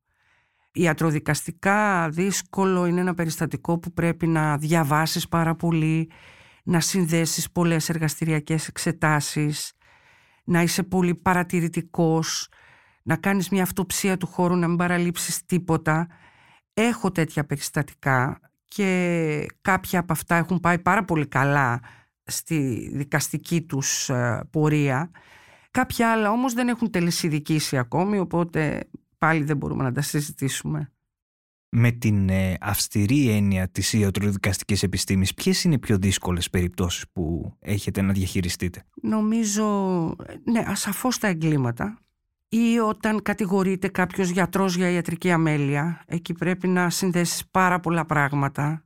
Ιατροδικαστικά 0.72 2.10
δύσκολο 2.10 2.86
είναι 2.86 3.00
ένα 3.00 3.14
περιστατικό 3.14 3.80
που 3.80 3.94
πρέπει 3.94 4.28
να 4.28 4.58
διαβάσεις 4.58 5.28
πάρα 5.28 5.56
πολύ, 5.56 6.10
να 6.64 6.80
συνδέσεις 6.80 7.52
πολλές 7.52 7.90
εργαστηριακές 7.90 8.68
εξετάσεις, 8.68 9.74
να 10.44 10.62
είσαι 10.62 10.84
πολύ 10.84 11.16
παρατηρητικός, 11.16 12.48
να 13.04 13.16
κάνεις 13.16 13.50
μια 13.50 13.64
αυτοψία 13.64 14.18
του 14.18 14.28
χώρου, 14.28 14.56
να 14.56 14.68
μην 14.68 14.78
παραλείψεις 14.78 15.46
τίποτα. 15.46 16.08
Έχω 16.74 17.12
τέτοια 17.12 17.46
περιστατικά 17.46 18.40
και 18.68 19.46
κάποια 19.62 20.00
από 20.00 20.14
αυτά 20.14 20.36
έχουν 20.36 20.60
πάει 20.60 20.80
πάρα 20.80 21.06
πολύ 21.06 21.28
καλά 21.28 21.80
στη 22.24 22.90
δικαστική 22.94 23.62
τους 23.62 24.10
ε, 24.10 24.48
πορεία. 24.50 25.12
Κάποια 25.72 26.12
άλλα 26.12 26.32
όμως 26.32 26.54
δεν 26.54 26.68
έχουν 26.68 26.90
τελεσιδικήσει 26.90 27.78
ακόμη, 27.78 28.20
οπότε 28.20 28.90
πάλι 29.18 29.44
δεν 29.44 29.58
μπορούμε 29.58 29.84
να 29.84 29.92
τα 29.92 30.02
συζητήσουμε. 30.02 30.92
Με 31.70 31.92
την 31.92 32.30
ε, 32.30 32.58
αυστηρή 32.62 33.30
έννοια 33.30 33.68
της 33.68 33.94
ιατροδικαστικής 33.94 34.84
επιστήμης, 34.84 35.34
ποιες 35.34 35.64
είναι 35.64 35.74
οι 35.74 35.80
πιο 35.80 35.98
δύσκολες 35.98 36.50
περιπτώσεις 36.50 37.06
που 37.14 37.56
έχετε 37.60 38.02
να 38.02 38.14
διαχειριστείτε; 38.14 38.84
Νομίζω, 39.02 39.66
ναι, 40.44 40.64
ασαφώς 40.68 41.18
τα 41.18 41.28
εγκλήματα 41.28 42.00
ή 42.50 42.80
όταν 42.80 43.22
κατηγορείται 43.22 43.88
κάποιος 43.88 44.30
γιατρός 44.30 44.76
για 44.76 44.90
ιατρική 44.90 45.32
αμέλεια. 45.32 46.04
Εκεί 46.08 46.34
πρέπει 46.34 46.68
να 46.68 46.90
συνδέσεις 46.90 47.48
πάρα 47.52 47.80
πολλά 47.80 48.06
πράγματα, 48.06 48.86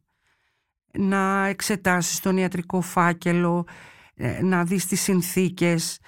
να 0.97 1.45
εξετάσεις 1.47 2.19
τον 2.19 2.37
ιατρικό 2.37 2.81
φάκελο, 2.81 3.67
ε, 4.15 4.43
να 4.43 4.63
δεις 4.63 4.85
τις 4.85 5.01
συνθήκες. 5.01 5.99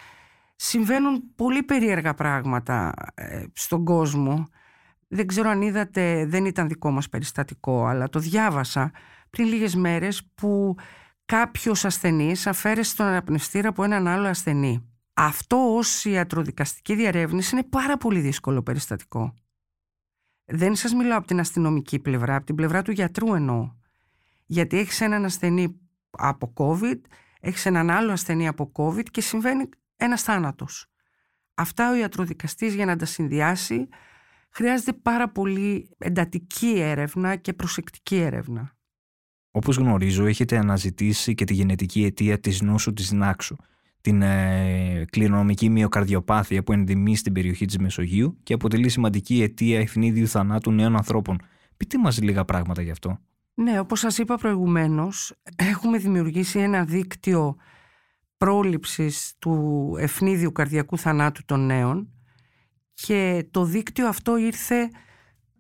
Συμβαίνουν 0.60 1.36
πολύ 1.36 1.64
περίεργα 1.64 2.14
πράγματα 2.14 2.94
ε, 3.14 3.44
στον 3.54 3.84
κόσμο. 3.84 4.48
Δεν 5.08 5.28
ξέρω 5.28 5.50
αν 5.50 5.62
είδατε, 5.62 6.26
δεν 6.26 6.46
ήταν 6.46 6.68
δικό 6.68 6.92
μας 6.92 7.10
περιστατικό, 7.10 7.86
αλλά 7.86 8.10
το 8.10 8.20
διάβασα 8.20 8.92
πριν 9.30 9.48
λίγες 9.48 9.76
μέρες 9.76 10.32
που 10.36 10.76
κάποιος 11.26 11.86
ασθενής 11.86 12.48
αφαίρεσε 12.48 12.96
τον 12.96 13.06
αναπνευστήρα 13.06 13.70
από 13.70 13.84
έναν 13.84 14.08
άλλο 14.08 14.28
ασθενή. 14.28 14.90
Αυτό 15.14 15.76
ως 15.76 16.06
ιατροδικαστική 16.06 16.96
διαρεύνηση 16.96 17.56
είναι 17.56 17.64
πάρα 17.64 17.98
πολύ 17.98 18.20
δύσκολο 18.20 18.64
περιστατικό. 18.64 19.34
Δεν 20.46 20.76
σας 20.76 20.94
μιλάω 20.94 21.18
από 21.18 21.28
την 21.28 21.40
αστυνομική 21.40 22.00
πλευρά, 22.00 22.36
από 22.36 22.46
την 22.46 22.56
πλευρά 22.56 22.82
του 22.82 22.92
γιατρού 22.92 23.34
εννοώ. 23.34 23.72
Γιατί 24.46 24.78
έχεις 24.78 25.02
έναν 25.02 25.26
ασθενή 25.26 25.80
από 26.10 26.54
COVID, 26.58 27.00
έχεις 27.40 27.66
έναν 27.66 27.90
άλλο 27.90 28.12
ασθενή 28.12 28.48
από 28.48 28.72
COVID 28.76 29.06
και 29.12 29.22
συμβαίνει 29.22 29.70
ένας 29.98 30.22
θάνατος. 30.22 30.86
Αυτά 31.54 31.92
ο 31.92 31.96
ιατροδικαστής 31.96 32.74
για 32.74 32.86
να 32.86 32.96
τα 32.96 33.06
συνδυάσει 33.06 33.88
χρειάζεται 34.50 34.94
πάρα 34.94 35.30
πολύ 35.30 35.90
εντατική 35.98 36.74
έρευνα 36.78 37.36
και 37.36 37.54
προσεκτική 37.54 38.16
έρευνα. 38.16 38.76
Όπως 39.52 39.78
γνωρίζω 39.78 40.26
έχετε 40.26 40.58
αναζητήσει 40.58 41.34
και 41.34 41.46
τη 41.46 41.54
γενετική 41.54 42.04
αιτία 42.04 42.40
της 42.40 42.62
νόσου 42.62 42.94
της 42.94 43.12
Νάξου 43.12 43.56
την 44.02 44.22
ε, 44.22 45.06
κληρονομική 45.10 45.70
μυοκαρδιοπάθεια 45.70 46.64
που 46.64 46.72
ενδημεί 46.72 47.16
στην 47.16 47.34
περιοχή 47.34 47.66
της 47.66 47.78
Μεσογείου 47.78 48.38
και 48.44 48.54
αποτελεί 48.54 48.90
σημαντική 48.90 49.42
αιτία 49.42 49.80
ευνίδιου 49.80 50.28
θανάτου 50.28 50.72
νέων 50.72 50.96
ανθρώπων. 50.96 51.38
Πείτε 51.78 51.98
μας 52.00 52.22
λίγα 52.22 52.46
πράγματα 52.46 52.82
γι' 52.82 52.92
αυτό. 52.92 53.20
Ναι, 53.54 53.80
όπως 53.80 54.00
σας 54.00 54.18
είπα 54.18 54.36
προηγουμένως, 54.36 55.34
έχουμε 55.56 55.98
δημιουργήσει 55.98 56.60
ένα 56.60 56.84
δίκτυο 56.84 57.56
πρόληψης 58.38 59.34
του 59.40 59.96
ευνίδιου 60.00 60.52
καρδιακού 60.52 60.98
θανάτου 60.98 61.46
των 61.46 61.66
νέων 61.66 62.12
και 62.94 63.48
το 63.52 63.66
δίκτυο 63.66 64.08
αυτό 64.08 64.38
ήρθε, 64.38 64.90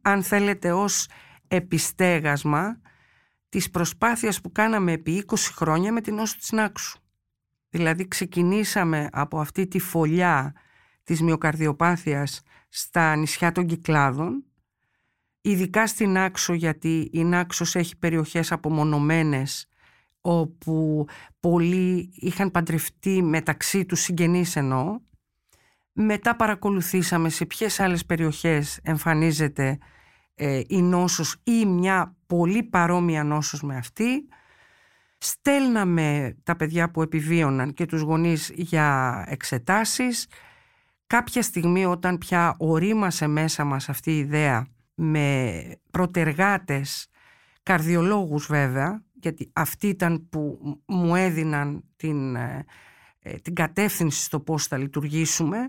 αν 0.02 0.24
θέλετε, 0.24 0.72
ως 0.72 1.08
επιστέγασμα 1.48 2.82
της 3.50 3.70
προσπάθειας 3.70 4.42
που 4.42 4.52
κάναμε 4.52 4.92
επί 4.92 5.24
20 5.28 5.36
χρόνια 5.38 5.92
με 5.92 6.02
την 6.02 6.16
νόσο 6.16 6.38
της 6.38 6.52
Νάξου. 6.52 7.00
Δηλαδή 7.70 8.08
ξεκινήσαμε 8.08 9.08
από 9.12 9.40
αυτή 9.40 9.68
τη 9.68 9.80
φωλιά 9.80 10.54
της 11.04 11.22
μυοκαρδιοπάθειας 11.22 12.42
στα 12.70 13.16
νησιά 13.16 13.52
των 13.52 13.66
Κυκλάδων, 13.66 14.44
ειδικά 15.42 15.88
στην 15.88 16.18
Άξο 16.18 16.54
γιατί 16.54 17.10
η 17.12 17.24
Νάξος 17.24 17.76
έχει 17.76 17.98
περιοχές 17.98 18.52
απομονωμένες 18.52 19.68
όπου 20.28 21.08
πολλοί 21.40 22.10
είχαν 22.14 22.52
παντρευτεί 22.52 23.24
μεταξύ 23.24 23.86
τους 23.86 24.00
συγγενείς 24.00 24.56
εννοώ. 24.56 25.00
Μετά 25.92 26.36
παρακολουθήσαμε 26.36 27.30
σε 27.30 27.46
ποιες 27.46 27.80
άλλες 27.80 28.06
περιοχές 28.06 28.80
εμφανίζεται 28.84 29.78
ε, 30.36 30.62
η 30.68 30.82
νόσος 30.82 31.36
ή 31.44 31.66
μια 31.66 32.16
πολύ 32.28 32.64
παρόμοια 32.64 33.24
νόσος 33.24 33.62
με 33.62 33.78
αυτή 33.78 34.28
στέλναμε 35.18 36.38
τα 36.44 36.56
παιδιά 36.56 36.92
που 36.92 37.02
επιβίωναν 37.02 37.74
και 37.74 37.86
τους 37.86 38.02
γονείς 38.02 38.52
για 38.56 39.24
εξετάσεις. 39.28 40.28
Κάποια 41.08 41.42
στιγμή 41.42 41.86
όταν 41.86 42.18
πια 42.18 42.56
ορίμασε 42.58 43.28
μέσα 43.28 43.64
μας 43.64 43.90
αυτή 43.90 44.12
η 44.12 44.18
ιδέα 44.18 44.68
με 44.96 45.62
προτεργάτες, 45.92 47.08
καρδιολόγους 47.64 48.46
βέβαια, 48.46 49.07
γιατί 49.28 49.52
αυτοί 49.54 49.88
ήταν 49.88 50.28
που 50.30 50.60
μου 50.86 51.16
έδιναν 51.16 51.84
την, 51.96 52.36
ε, 52.36 52.66
ε, 53.20 53.34
την 53.34 53.54
κατεύθυνση 53.56 54.24
στο 54.24 54.40
πώς 54.40 54.68
θα 54.68 54.78
λειτουργήσουμε, 54.78 55.68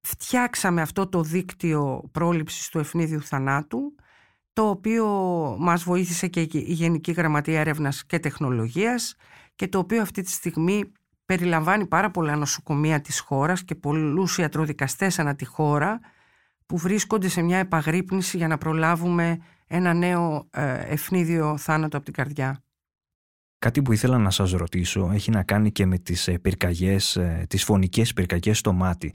φτιάξαμε 0.00 0.80
αυτό 0.80 1.08
το 1.08 1.22
δίκτυο 1.22 2.08
πρόληψης 2.12 2.68
του 2.68 2.78
ευνίδιου 2.78 3.22
θανάτου 3.22 3.94
το 4.52 4.68
οποίο 4.68 5.06
μας 5.58 5.82
βοήθησε 5.82 6.26
και 6.26 6.40
η 6.40 6.72
Γενική 6.72 7.12
Γραμματεία 7.12 7.60
Έρευνας 7.60 8.06
και 8.06 8.18
Τεχνολογίας 8.18 9.16
και 9.54 9.68
το 9.68 9.78
οποίο 9.78 10.02
αυτή 10.02 10.22
τη 10.22 10.30
στιγμή 10.30 10.92
περιλαμβάνει 11.24 11.86
πάρα 11.86 12.10
πολλά 12.10 12.36
νοσοκομεία 12.36 13.00
της 13.00 13.20
χώρας 13.20 13.64
και 13.64 13.74
πολλούς 13.74 14.38
ιατροδικαστές 14.38 15.18
ανά 15.18 15.34
τη 15.34 15.44
χώρα 15.44 16.00
που 16.66 16.76
βρίσκονται 16.76 17.28
σε 17.28 17.42
μια 17.42 17.58
επαγρύπνηση 17.58 18.36
για 18.36 18.48
να 18.48 18.58
προλάβουμε 18.58 19.38
ένα 19.72 19.94
νέο 19.94 20.48
ε, 20.50 20.92
ευνίδιο 20.92 21.56
θάνατο 21.56 21.96
από 21.96 22.04
την 22.04 22.14
καρδιά. 22.14 22.62
Κάτι 23.58 23.82
που 23.82 23.92
ήθελα 23.92 24.18
να 24.18 24.30
σας 24.30 24.50
ρωτήσω 24.50 25.10
έχει 25.12 25.30
να 25.30 25.42
κάνει 25.42 25.72
και 25.72 25.86
με 25.86 25.98
τις 25.98 26.28
ε, 26.28 26.38
πυρκαγιές, 26.38 27.16
ε, 27.16 27.44
τις 27.48 27.64
φωνικές 27.64 28.12
πυρκαγιές 28.12 28.58
στο 28.58 28.72
μάτι. 28.72 29.14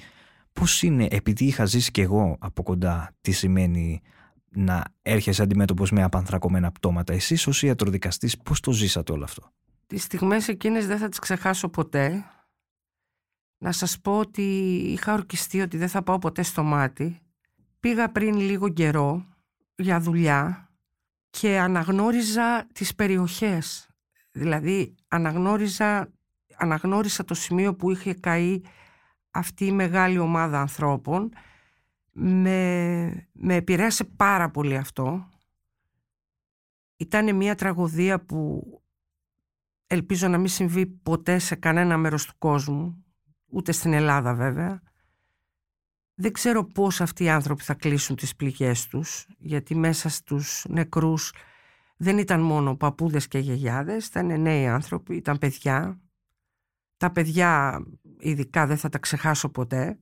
Πώς 0.53 0.83
είναι, 0.83 1.07
επειδή 1.09 1.45
είχα 1.45 1.65
ζήσει 1.65 1.91
και 1.91 2.01
εγώ 2.01 2.37
από 2.39 2.63
κοντά 2.63 3.11
τι 3.21 3.31
σημαίνει 3.31 4.01
να 4.49 4.83
έρχεσαι 5.01 5.41
αντιμέτωπος 5.41 5.91
με 5.91 6.03
απανθρακωμένα 6.03 6.71
πτώματα; 6.71 7.13
Εσείς 7.13 7.47
ως 7.47 7.63
ιατροδικαστής 7.63 8.37
πώς 8.37 8.59
το 8.59 8.71
ζήσατε 8.71 9.11
όλο 9.11 9.23
αυτό; 9.23 9.51
Τις 9.87 10.03
στιγμές 10.03 10.47
εκείνες 10.47 10.87
δεν 10.87 10.97
θα 10.97 11.09
τις 11.09 11.19
ξεχάσω 11.19 11.69
ποτέ. 11.69 12.25
Να 13.57 13.71
σας 13.71 13.99
πω 13.99 14.17
ότι 14.17 14.41
είχα 14.75 15.13
ορκιστεί 15.13 15.61
ότι 15.61 15.77
δεν 15.77 15.89
θα 15.89 16.03
πάω 16.03 16.19
ποτέ 16.19 16.43
στο 16.43 16.63
μάτι. 16.63 17.19
Πήγα 17.79 18.11
πριν 18.11 18.35
λίγο 18.35 18.69
καιρό 18.69 19.34
για 19.75 19.99
δουλειά 19.99 20.69
και 21.29 21.59
αναγνώριζα 21.59 22.67
τις 22.73 22.95
περιοχές. 22.95 23.89
Δηλαδή 24.31 24.95
αναγνώριζα, 25.07 26.13
αναγνώρισα 26.57 27.25
το 27.25 27.33
σημείο 27.33 27.75
που 27.75 27.91
είχε 27.91 28.13
καεί 28.13 28.61
αυτή 29.31 29.65
η 29.65 29.71
μεγάλη 29.71 30.17
ομάδα 30.17 30.59
ανθρώπων. 30.59 31.33
Με, 32.17 33.27
με 33.31 33.55
επηρέασε 33.55 34.03
πάρα 34.03 34.49
πολύ 34.49 34.77
αυτό. 34.77 35.29
Ήταν 36.97 37.35
μια 37.35 37.55
τραγωδία 37.55 38.25
που 38.25 38.63
ελπίζω 39.87 40.27
να 40.27 40.37
μην 40.37 40.47
συμβεί 40.47 40.85
ποτέ 40.85 41.39
σε 41.39 41.55
κανένα 41.55 41.97
μέρος 41.97 42.25
του 42.25 42.33
κόσμου, 42.37 43.05
ούτε 43.45 43.71
στην 43.71 43.93
Ελλάδα 43.93 44.33
βέβαια. 44.33 44.81
Δεν 46.15 46.31
ξέρω 46.31 46.63
πώς 46.65 47.01
αυτοί 47.01 47.23
οι 47.23 47.29
άνθρωποι 47.29 47.63
θα 47.63 47.73
κλείσουν 47.73 48.15
τις 48.15 48.35
πληγές 48.35 48.87
τους, 48.87 49.25
γιατί 49.37 49.75
μέσα 49.75 50.09
στους 50.09 50.65
νεκρούς 50.69 51.33
δεν 51.97 52.17
ήταν 52.17 52.41
μόνο 52.41 52.75
παππούδες 52.75 53.27
και 53.27 53.37
γιαγιάδες, 53.37 54.07
ήταν 54.07 54.41
νέοι 54.41 54.67
άνθρωποι, 54.67 55.15
ήταν 55.15 55.37
παιδιά. 55.37 55.99
Τα 56.97 57.11
παιδιά 57.11 57.83
ειδικά 58.19 58.65
δεν 58.65 58.77
θα 58.77 58.89
τα 58.89 58.97
ξεχάσω 58.97 59.49
ποτέ. 59.49 59.99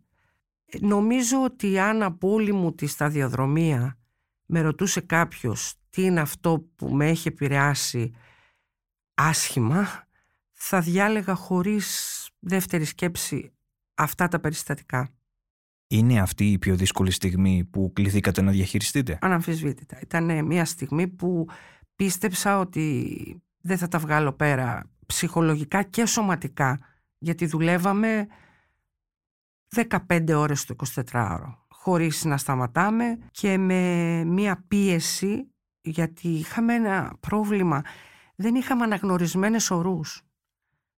Νομίζω 0.80 1.44
ότι 1.44 1.80
αν 1.80 2.04
από 2.04 2.32
όλη 2.32 2.54
μου 2.54 2.74
τη 2.74 2.88
σταδιοδρομία 2.88 3.98
με 4.46 4.62
ρωτούσε 4.62 5.02
κάποιος 5.02 5.76
τι 5.90 6.04
είναι 6.04 6.20
αυτό 6.20 6.70
που 6.76 6.96
με 6.96 7.10
έχει 7.10 7.28
επηρεάσει 7.28 8.14
άσχημα, 9.14 10.08
θα 10.52 10.82
διάλεγα 10.82 11.36
χωρίς 11.36 12.30
δεύτερη 12.40 12.86
σκέψη 12.86 13.54
αυτά 13.94 14.28
τα 14.28 14.40
περιστατικά. 14.40 15.14
Είναι 15.94 16.20
αυτή 16.20 16.52
η 16.52 16.58
πιο 16.58 16.76
δύσκολη 16.76 17.12
στιγμή 17.12 17.64
που 17.72 17.92
κληθήκατε 17.94 18.42
να 18.42 18.52
διαχειριστείτε; 18.52 19.18
Αναμφισβήτητα. 19.22 20.00
Ήταν 20.02 20.46
μια 20.46 20.66
στιγμή 20.66 21.08
που 21.08 21.48
πίστεψα 21.96 22.60
ότι 22.60 23.42
δεν 23.62 23.78
θα 23.78 23.88
τα 23.88 23.98
βγάλω 24.00 24.32
πέρα 24.32 24.90
ψυχολογικά 25.06 25.84
και 25.84 26.06
σωματικά 26.06 26.80
γιατί 27.18 27.46
δουλεύαμε 27.46 28.28
15 30.08 30.34
ώρες 30.36 30.66
το 30.66 30.76
24ωρο 31.12 31.54
χωρίς 31.68 32.26
να 32.26 32.38
σταματάμε 32.38 33.18
και 33.32 33.58
με 33.58 34.24
μία 34.24 34.64
πίεση 34.68 35.52
γιατί 35.82 36.28
είχαμε 36.28 36.74
ένα 36.74 37.16
πρόβλημα 37.20 37.82
δεν 38.36 38.56
είχαμε 38.56 38.84
αναγνωρισμένες 38.84 39.72
ορούς 39.72 40.22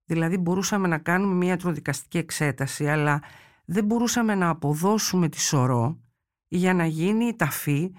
δηλαδή 0.06 0.38
μπορούσαμε 0.38 0.88
να 0.88 0.98
κάνουμε 0.98 1.34
μία 1.34 1.58
τροδικαστική 1.58 2.18
εξέταση 2.18 2.88
αλλά 2.88 3.22
δεν 3.66 3.86
μπορούσαμε 3.86 4.36
να 4.36 4.50
αποδώσουμε 4.50 5.30
τη 5.30 5.40
σωρό 5.40 6.00
για 6.48 6.74
να 6.74 6.86
γίνει 6.86 7.26
η 7.26 7.36
ταφή 7.36 7.92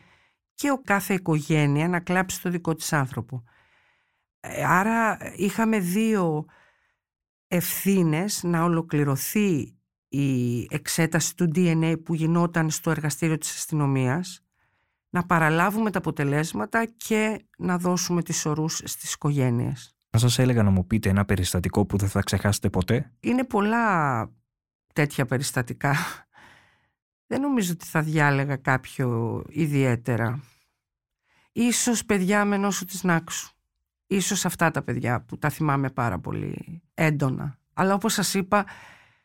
και 0.55 0.71
ο 0.71 0.81
κάθε 0.85 1.15
οικογένεια 1.15 1.89
να 1.89 2.01
κλάψει 2.01 2.43
το 2.43 2.51
δικό 2.51 2.75
της 2.75 2.93
άνθρωπο. 2.93 3.43
Ε, 4.41 4.65
άρα 4.65 5.19
είχαμε 5.37 5.79
δύο 5.79 6.45
ευθύνες 7.49 8.43
να 8.43 8.63
ολοκληρωθεί 8.63 9.77
η 10.09 10.61
εξέταση 10.71 11.37
του 11.37 11.51
DNA 11.55 11.95
που 12.05 12.15
γινόταν 12.15 12.71
στο 12.71 12.91
εργαστήριο 12.91 13.39
της 13.39 13.55
αστυνομίας, 13.55 14.41
να 15.11 15.23
παραλάβουμε 15.27 15.91
τα 15.91 15.99
αποτελέσματα 15.99 16.85
και 16.85 17.45
να 17.59 17.79
δώσουμε 17.79 18.23
τις 18.23 18.47
ορούς 18.47 18.81
στις 18.85 19.13
οικογένειες. 19.13 19.97
Αν 20.11 20.21
σας 20.21 20.39
έλεγα 20.39 20.63
να 20.63 20.71
μου 20.71 20.87
πείτε 20.87 21.09
ένα 21.09 21.25
περιστατικό 21.25 21.87
που 21.87 21.97
δεν 21.97 22.09
θα 22.09 22.21
ξεχάσετε 22.21 22.71
ποτέ. 22.71 23.13
Είναι 23.21 23.45
πολλά 23.45 24.31
τέτοια 24.97 25.27
περιστατικά. 25.27 25.95
Δεν 27.31 27.41
νομίζω 27.41 27.73
ότι 27.73 27.87
θα 27.87 28.03
διάλεγα 28.03 28.57
κάποιο 28.57 29.43
ιδιαίτερα. 29.49 30.41
Ίσως 31.53 32.05
παιδιά 32.05 32.45
με 32.45 32.57
νόσο 32.57 32.85
της 32.85 33.03
Νάξου. 33.03 33.51
Ίσως 34.07 34.45
αυτά 34.45 34.71
τα 34.71 34.83
παιδιά 34.83 35.21
που 35.21 35.39
τα 35.39 35.51
θυμάμαι 35.51 35.91
πάρα 35.91 36.19
πολύ 36.19 36.83
έντονα. 36.95 37.59
Αλλά 37.75 37.95
όπως 37.95 38.13
σας 38.13 38.35
είπα, 38.35 38.65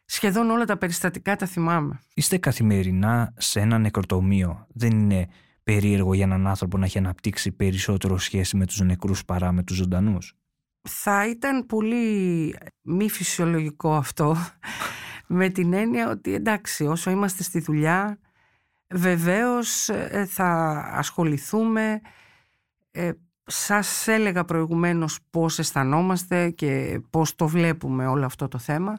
σχεδόν 0.05 0.49
όλα 0.49 0.65
τα 0.65 0.77
περιστατικά 0.77 1.35
τα 1.35 1.45
θυμάμαι. 1.45 1.99
Είστε 2.13 2.37
καθημερινά 2.37 3.33
σε 3.37 3.59
ένα 3.59 3.77
νεκροτομείο. 3.77 4.67
Δεν 4.73 4.91
είναι 4.91 5.27
περίεργο 5.63 6.13
για 6.13 6.23
έναν 6.23 6.47
άνθρωπο 6.47 6.77
να 6.77 6.85
έχει 6.85 6.97
αναπτύξει 6.97 7.51
περισσότερο 7.51 8.17
σχέση 8.17 8.57
με 8.57 8.65
τους 8.65 8.81
νεκρούς 8.81 9.25
παρά 9.25 9.51
με 9.51 9.63
τους 9.63 9.75
ζωντανούς; 9.75 10.35
Θα 10.81 11.27
ήταν 11.27 11.65
πολύ 11.65 12.55
μη 12.81 13.09
φυσιολογικό 13.09 13.95
αυτό 13.95 14.37
με 15.31 15.49
την 15.49 15.73
έννοια 15.73 16.09
ότι 16.09 16.33
εντάξει 16.33 16.85
όσο 16.85 17.09
είμαστε 17.09 17.43
στη 17.43 17.59
δουλειά 17.59 18.19
βεβαίως 18.89 19.89
ε, 19.89 20.25
θα 20.29 20.81
ασχοληθούμε 20.93 22.01
ε, 22.91 23.11
σας 23.45 24.07
έλεγα 24.07 24.45
προηγουμένως 24.45 25.19
πώς 25.29 25.59
αισθανόμαστε 25.59 26.49
και 26.49 27.01
πώς 27.09 27.35
το 27.35 27.47
βλέπουμε 27.47 28.07
όλο 28.07 28.25
αυτό 28.25 28.47
το 28.47 28.57
θέμα. 28.57 28.97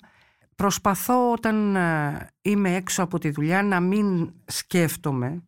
Προσπαθώ 0.55 1.33
όταν 1.33 1.77
ε, 1.77 2.29
είμαι 2.43 2.75
έξω 2.75 3.03
από 3.03 3.19
τη 3.19 3.31
δουλειά 3.31 3.63
να 3.63 3.81
μην 3.81 4.33
σκέφτομαι. 4.45 5.43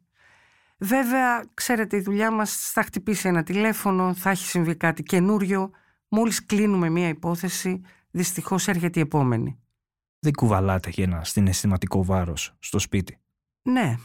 Βέβαια, 0.78 1.44
ξέρετε, 1.54 1.96
η 1.96 2.00
δουλειά 2.00 2.30
μας 2.30 2.70
θα 2.72 2.82
χτυπήσει 2.82 3.28
ένα 3.28 3.42
τηλέφωνο, 3.42 4.14
θα 4.14 4.30
έχει 4.30 4.46
συμβεί 4.46 4.76
κάτι 4.76 5.02
καινούριο. 5.02 5.70
Μόλις 6.08 6.46
κλείνουμε 6.46 6.88
μία 6.88 7.08
υπόθεση, 7.08 7.80
δυστυχώς 8.10 8.68
έρχεται 8.68 8.98
η 8.98 9.02
επόμενη. 9.02 9.63
Δεν 10.24 10.32
κουβαλάτε 10.32 10.90
για 10.90 11.04
ένα 11.04 11.24
συναισθηματικό 11.24 12.04
βάρος 12.04 12.56
στο 12.58 12.78
σπίτι. 12.78 13.20
Ναι, 13.62 13.96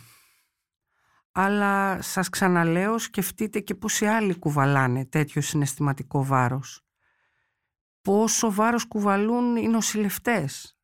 αλλά 1.31 2.01
σας 2.01 2.29
ξαναλέω 2.29 2.97
σκεφτείτε 2.97 3.59
και 3.59 3.75
πόσοι 3.75 4.05
άλλοι 4.05 4.39
κουβαλάνε 4.39 5.05
τέτοιο 5.05 5.41
συναισθηματικό 5.41 6.25
βάρος. 6.25 6.85
Πόσο 8.01 8.51
βάρος 8.51 8.87
κουβαλούν 8.87 9.55
οι 9.55 9.67
νοσηλευτές. 9.67 10.77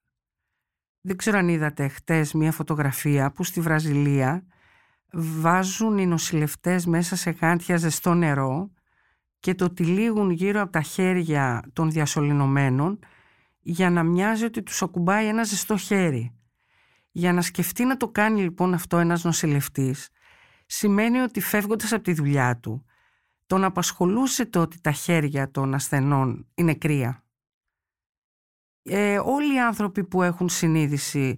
Δεν 1.02 1.18
ξέρω 1.18 1.38
αν 1.38 1.50
είδατε 1.50 1.88
χτες 1.88 2.34
μια 2.34 2.52
φωτογραφία 2.52 3.32
που 3.32 3.44
στη 3.44 3.62
Βραζιλία 3.62 4.46
βάζουν 5.14 5.98
οι 5.98 6.06
νοσηλευτές 6.06 6.86
μέσα 6.86 7.16
σε 7.16 7.30
γάντια 7.30 7.78
ζεστό 7.78 8.14
νερό 8.14 8.72
και 9.40 9.56
το 9.56 9.70
τυλίγουν 9.70 10.30
γύρω 10.30 10.62
από 10.62 10.72
τα 10.72 10.82
χέρια 10.82 11.70
των 11.74 11.92
διασωληνωμένων 11.92 13.00
για 13.68 13.90
να 13.90 14.04
μοιάζει 14.04 14.46
ότι 14.46 14.64
τους 14.64 14.82
ακουμπάει 14.82 15.28
ένα 15.28 15.44
ζεστό 15.44 15.78
χέρι. 15.78 16.36
Για 17.12 17.34
να 17.34 17.42
σκεφτεί 17.42 17.86
να 17.86 17.98
το 17.98 18.08
κάνει 18.08 18.42
λοιπόν 18.42 18.74
αυτό 18.74 18.98
ένας 18.98 19.24
νοσηλευτής 19.24 20.10
σημαίνει 20.66 21.18
ότι 21.18 21.42
φεύγοντας 21.42 21.94
από 21.94 22.04
τη 22.04 22.14
δουλειά 22.14 22.58
του 22.60 22.86
τον 23.46 23.64
απασχολούσε 23.64 24.46
το 24.46 24.62
ότι 24.62 24.82
τα 24.82 24.92
χέρια 24.92 25.52
των 25.52 25.74
ασθενών 25.74 26.48
είναι 26.56 26.74
κρύα. 26.74 27.24
Ε, 28.84 29.20
όλοι 29.24 29.56
οι 29.56 29.60
άνθρωποι 29.60 30.04
που 30.04 30.22
έχουν 30.22 30.50
συνείδηση 30.50 31.38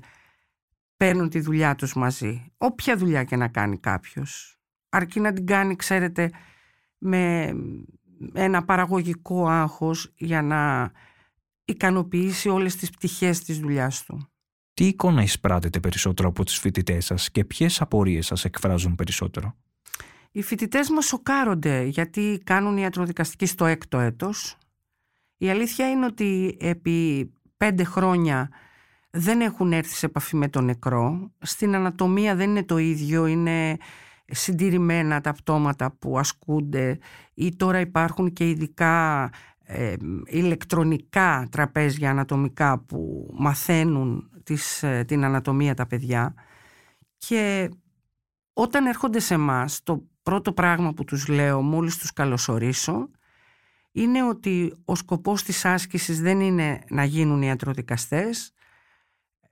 παίρνουν 0.97 1.29
τη 1.29 1.39
δουλειά 1.39 1.75
τους 1.75 1.93
μαζί. 1.93 2.51
Όποια 2.57 2.97
δουλειά 2.97 3.23
και 3.23 3.35
να 3.35 3.47
κάνει 3.47 3.77
κάποιος. 3.77 4.59
Αρκεί 4.89 5.19
να 5.19 5.33
την 5.33 5.45
κάνει, 5.45 5.75
ξέρετε, 5.75 6.31
με 6.97 7.53
ένα 8.33 8.63
παραγωγικό 8.65 9.47
άγχος 9.47 10.13
για 10.15 10.41
να 10.41 10.91
ικανοποιήσει 11.67 12.49
όλες 12.49 12.75
τις 12.75 12.89
πτυχές 12.89 13.39
της 13.39 13.59
δουλειάς 13.59 14.03
του. 14.03 14.29
Τι 14.73 14.85
εικόνα 14.85 15.21
εισπράτετε 15.21 15.79
περισσότερο 15.79 16.27
από 16.27 16.45
τους 16.45 16.57
φοιτητές 16.57 17.05
σας 17.05 17.31
και 17.31 17.45
ποιες 17.45 17.81
απορίες 17.81 18.25
σας 18.25 18.45
εκφράζουν 18.45 18.95
περισσότερο; 18.95 19.55
Οι 20.31 20.41
φοιτητές 20.41 20.89
μας 20.89 21.05
σοκάρονται 21.05 21.83
γιατί 21.83 22.41
κάνουν 22.43 22.77
ιατροδικαστική 22.77 23.45
στο 23.45 23.65
έκτο 23.65 23.99
έτος. 23.99 24.57
Η 25.37 25.49
αλήθεια 25.49 25.89
είναι 25.89 26.05
ότι 26.05 26.57
επί 26.59 27.29
πέντε 27.57 27.83
χρόνια 27.83 28.49
δεν 29.09 29.41
έχουν 29.41 29.73
έρθει 29.73 29.95
σε 29.95 30.05
επαφή 30.05 30.35
με 30.35 30.47
τον 30.47 30.65
νεκρό. 30.65 31.31
Στην 31.39 31.75
ανατομία 31.75 32.35
δεν 32.35 32.49
είναι 32.49 32.63
το 32.63 32.77
ίδιο, 32.77 33.25
είναι 33.25 33.77
συντηρημένα 34.25 35.21
τα 35.21 35.33
πτώματα 35.33 35.91
που 35.91 36.19
ασκούνται 36.19 36.99
ή 37.33 37.55
τώρα 37.55 37.79
υπάρχουν 37.79 38.33
και 38.33 38.49
ειδικά 38.49 39.29
ε, 39.69 39.95
ηλεκτρονικά 40.25 41.47
τραπέζια 41.51 42.09
ανατομικά 42.09 42.79
που 42.79 43.29
μαθαίνουν 43.37 44.29
τις, 44.43 44.83
ε, 44.83 45.03
την 45.07 45.23
ανατομία 45.23 45.73
τα 45.73 45.87
παιδιά 45.87 46.33
και 47.17 47.69
όταν 48.53 48.85
έρχονται 48.85 49.19
σε 49.19 49.33
εμάς, 49.33 49.83
το 49.83 50.07
πρώτο 50.23 50.53
πράγμα 50.53 50.93
που 50.93 51.03
τους 51.03 51.27
λέω 51.27 51.61
μόλις 51.61 51.97
τους 51.97 52.13
καλωσορίσω 52.13 53.09
είναι 53.91 54.23
ότι 54.23 54.73
ο 54.85 54.95
σκοπός 54.95 55.43
της 55.43 55.65
άσκησης 55.65 56.21
δεν 56.21 56.39
είναι 56.39 56.83
να 56.89 57.03
γίνουν 57.03 57.41
ιατροδικαστές. 57.41 58.53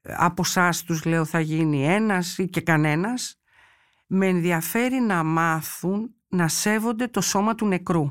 Από 0.01 0.41
εσά 0.45 0.69
τους 0.85 1.05
λέω 1.05 1.25
θα 1.25 1.39
γίνει 1.39 1.85
ένας 1.85 2.37
ή 2.37 2.47
και 2.47 2.61
κανένας. 2.61 3.39
Με 4.07 4.27
ενδιαφέρει 4.27 4.99
να 4.99 5.23
μάθουν 5.23 6.15
να 6.27 6.47
σέβονται 6.47 7.07
το 7.07 7.21
σώμα 7.21 7.55
του 7.55 7.65
νεκρού. 7.65 8.09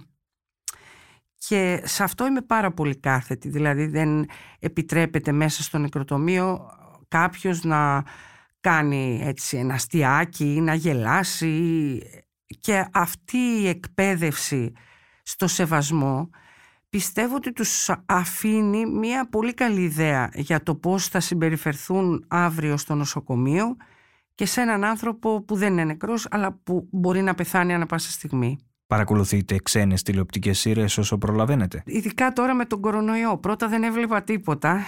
Και 1.48 1.83
σε 1.85 2.02
αυτό 2.02 2.26
είμαι 2.26 2.40
πάρα 2.40 2.72
πολύ 2.72 2.96
κάθετη. 2.96 3.48
Δηλαδή 3.48 3.87
δεν 3.87 4.26
επιτρέπεται 4.59 5.33
μέσα 5.33 5.62
στο 5.62 5.78
νεκροτομείο 5.78 6.70
κάποιος 7.09 7.64
να 7.64 8.04
κάνει 8.61 9.20
έτσι 9.24 9.57
ένα 9.57 9.74
αστιάκι 9.74 10.54
ή 10.54 10.61
να 10.61 10.74
γελάσει 10.74 11.98
και 12.61 12.88
αυτή 12.92 13.37
η 13.37 13.68
εκπαίδευση 13.68 14.72
στο 15.22 15.46
σεβασμό 15.46 16.30
πιστεύω 16.88 17.35
ότι 17.35 17.52
τους 17.52 17.90
αφήνει 18.07 18.87
μια 18.87 19.28
πολύ 19.28 19.54
καλή 19.54 19.83
ιδέα 19.83 20.30
για 20.35 20.62
το 20.62 20.74
πώς 20.74 21.09
θα 21.09 21.20
συμπεριφερθούν 21.20 22.24
αύριο 22.28 22.76
στο 22.76 22.94
νοσοκομείο 22.94 23.76
και 24.35 24.46
σε 24.46 24.61
έναν 24.61 24.85
άνθρωπο 24.85 25.42
που 25.42 25.57
δεν 25.57 25.72
είναι 25.72 25.85
νεκρός 25.85 26.26
αλλά 26.30 26.52
που 26.52 26.88
μπορεί 26.90 27.22
να 27.22 27.35
πεθάνει 27.35 27.74
ανα 27.74 27.87
πάσα 27.87 28.11
στιγμή. 28.11 28.59
Παρακολουθείτε 28.94 29.59
ξένες 29.62 30.02
τηλεοπτικές 30.02 30.59
σειρές 30.59 30.98
όσο 30.98 31.18
προλαβαίνετε; 31.18 31.83
Ειδικά 31.87 32.33
τώρα 32.33 32.54
με 32.54 32.64
τον 32.64 32.80
κορονοϊό. 32.80 33.38
Πρώτα 33.38 33.68
δεν 33.68 33.83
έβλεπα 33.83 34.22
τίποτα 34.22 34.80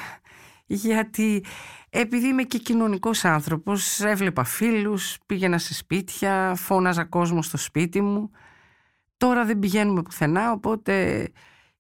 γιατί 0.67 1.45
επειδή 1.91 2.27
είμαι 2.27 2.43
και 2.43 2.59
κοινωνικός 2.59 3.25
άνθρωπος 3.25 4.01
έβλεπα 4.01 4.45
φίλους, 4.45 5.19
πήγαινα 5.27 5.59
σε 5.59 5.75
σπίτια, 5.75 6.55
φώναζα 6.57 7.05
κόσμο 7.05 7.43
στο 7.43 7.57
σπίτι 7.57 8.01
μου. 8.01 8.31
Τώρα 9.17 9.45
δεν 9.45 9.59
πηγαίνουμε 9.59 10.03
πουθενά 10.03 10.53
οπότε 10.53 11.27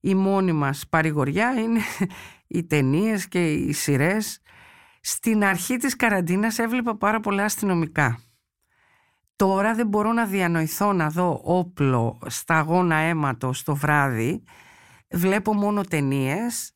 η 0.00 0.14
μόνη 0.14 0.52
μας 0.52 0.84
παρηγοριά 0.88 1.52
είναι 1.60 1.80
οι 2.46 2.64
ταινίες 2.64 3.28
και 3.28 3.52
οι 3.52 3.72
σειρές. 3.72 4.40
Στην 5.00 5.44
αρχή 5.44 5.76
της 5.76 5.96
καραντίνας 5.96 6.58
έβλεπα 6.58 6.96
πάρα 6.96 7.20
πολλά 7.20 7.44
αστυνομικά. 7.44 8.18
Τώρα 9.36 9.74
δεν 9.74 9.86
μπορώ 9.86 10.12
να 10.12 10.26
διανοηθώ 10.26 10.92
να 10.92 11.08
δω 11.08 11.40
όπλο 11.44 12.18
στα 12.26 12.58
αγώνα 12.58 12.96
αίματος 12.96 13.62
το 13.62 13.74
βράδυ. 13.76 14.42
Βλέπω 15.10 15.54
μόνο 15.54 15.82
ταινίες 15.82 16.72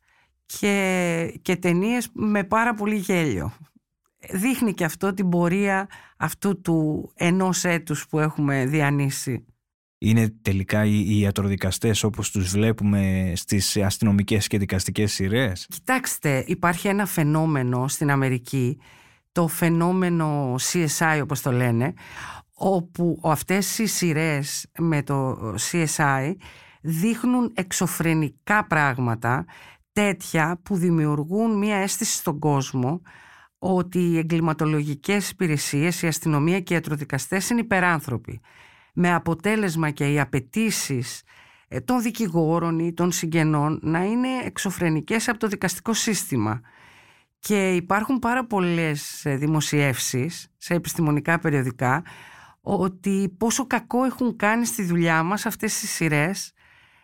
και, 0.46 1.38
και 1.42 1.56
ταινίες 1.56 2.08
με 2.12 2.44
πάρα 2.44 2.74
πολύ 2.74 2.96
γέλιο. 2.96 3.52
Δείχνει 4.32 4.74
και 4.74 4.84
αυτό 4.84 5.14
την 5.14 5.28
πορεία 5.28 5.88
αυτού 6.16 6.60
του 6.60 7.10
ενός 7.14 7.64
έτους 7.64 8.06
που 8.08 8.18
έχουμε 8.18 8.66
διανύσει. 8.66 9.44
Είναι 9.98 10.28
τελικά 10.42 10.84
οι 10.84 11.18
ιατροδικαστές 11.18 12.02
όπως 12.02 12.30
τους 12.30 12.50
βλέπουμε 12.50 13.32
στις 13.36 13.76
αστυνομικές 13.76 14.46
και 14.46 14.58
δικαστικές 14.58 15.12
σειρές; 15.12 15.66
Κοιτάξτε, 15.70 16.44
υπάρχει 16.46 16.88
ένα 16.88 17.06
φαινόμενο 17.06 17.88
στην 17.88 18.10
Αμερική, 18.10 18.78
το 19.32 19.48
φαινόμενο 19.48 20.54
CSI 20.72 21.20
όπως 21.22 21.40
το 21.40 21.52
λένε, 21.52 21.94
όπου 22.62 23.20
αυτές 23.22 23.78
οι 23.78 23.86
σειρές 23.86 24.66
με 24.78 25.02
το 25.02 25.38
CSI 25.70 26.34
δείχνουν 26.80 27.52
εξωφρενικά 27.54 28.66
πράγματα 28.66 29.44
τέτοια 29.92 30.60
που 30.62 30.76
δημιουργούν 30.76 31.58
μία 31.58 31.76
αίσθηση 31.76 32.16
στον 32.16 32.38
κόσμο 32.38 33.02
ότι 33.58 33.98
οι 33.98 34.18
εγκληματολογικές 34.18 35.30
υπηρεσίες, 35.30 36.02
η 36.02 36.06
αστυνομία 36.06 36.60
και 36.60 36.72
οι 36.72 36.76
ιατροδικαστές 36.76 37.50
είναι 37.50 37.60
υπεράνθρωποι. 37.60 38.40
Με 38.94 39.14
αποτέλεσμα 39.14 39.90
και 39.90 40.12
οι 40.12 40.20
απαιτήσει 40.20 41.04
ε, 41.68 41.80
των 41.80 42.02
δικηγόρων 42.02 42.78
ή 42.78 42.92
των 42.92 43.12
συγγενών 43.12 43.78
να 43.82 44.04
είναι 44.04 44.28
εξωφρενικές 44.44 45.28
από 45.28 45.38
το 45.38 45.46
δικαστικό 45.46 45.92
σύστημα. 45.92 46.60
Και 47.38 47.74
υπάρχουν 47.74 48.18
πάρα 48.18 48.46
πολλές 48.46 49.24
ε, 49.24 49.36
δημοσιεύσεις 49.36 50.48
σε 50.56 50.74
επιστημονικά 50.74 51.38
περιοδικά 51.38 52.02
ότι 52.78 53.34
πόσο 53.38 53.66
κακό 53.66 54.04
έχουν 54.04 54.36
κάνει 54.36 54.66
στη 54.66 54.82
δουλειά 54.82 55.22
μας 55.22 55.46
αυτές 55.46 55.78
τις 55.78 55.90
σειρές 55.90 56.52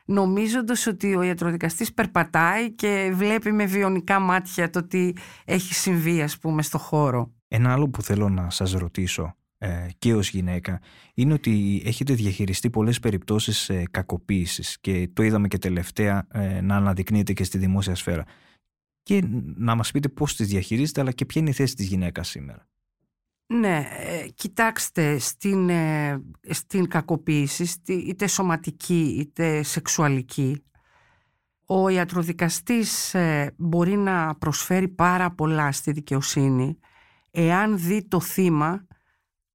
νομίζοντας 0.06 0.86
ότι 0.86 1.14
ο 1.14 1.22
ιατροδικαστής 1.22 1.94
περπατάει 1.94 2.72
και 2.72 3.12
βλέπει 3.14 3.52
με 3.52 3.64
βιονικά 3.64 4.18
μάτια 4.18 4.70
το 4.70 4.86
τι 4.86 5.12
έχει 5.44 5.74
συμβεί 5.74 6.22
ας 6.22 6.38
πούμε 6.38 6.62
στο 6.62 6.78
χώρο. 6.78 7.32
Ένα 7.48 7.72
άλλο 7.72 7.88
που 7.88 8.02
θέλω 8.02 8.28
να 8.28 8.50
σας 8.50 8.72
ρωτήσω 8.72 9.36
ε, 9.58 9.88
και 9.98 10.14
ως 10.14 10.30
γυναίκα 10.30 10.80
είναι 11.14 11.32
ότι 11.32 11.82
έχετε 11.84 12.14
διαχειριστεί 12.14 12.70
πολλές 12.70 13.00
περιπτώσεις 13.00 13.68
ε, 13.68 13.82
κακοποίησης 13.90 14.80
και 14.80 15.08
το 15.12 15.22
είδαμε 15.22 15.48
και 15.48 15.58
τελευταία 15.58 16.26
ε, 16.32 16.60
να 16.60 16.76
αναδεικνύεται 16.76 17.32
και 17.32 17.44
στη 17.44 17.58
δημόσια 17.58 17.94
σφαίρα 17.94 18.24
και 19.02 19.22
να 19.56 19.74
μας 19.74 19.90
πείτε 19.90 20.08
πώς 20.08 20.36
τις 20.36 20.46
διαχειρίζετε 20.46 21.00
αλλά 21.00 21.12
και 21.12 21.24
ποια 21.24 21.40
είναι 21.40 21.50
η 21.50 21.54
θέση 21.54 21.74
της 21.74 21.86
γυναίκας 21.86 22.28
σήμερα. 22.28 22.68
Ναι, 23.46 23.88
ε, 23.90 24.28
κοιτάξτε, 24.28 25.18
στην, 25.18 25.68
ε, 25.68 26.22
στην 26.50 26.88
κακοποίηση, 26.88 27.82
είτε 27.86 28.26
σωματική 28.26 29.16
είτε 29.18 29.62
σεξουαλική, 29.62 30.64
ο 31.66 31.88
ιατροδικαστής 31.88 33.14
ε, 33.14 33.54
μπορεί 33.56 33.96
να 33.96 34.34
προσφέρει 34.34 34.88
πάρα 34.88 35.30
πολλά 35.30 35.72
στη 35.72 35.92
δικαιοσύνη 35.92 36.78
εάν 37.30 37.78
δει 37.78 38.08
το 38.08 38.20
θύμα 38.20 38.86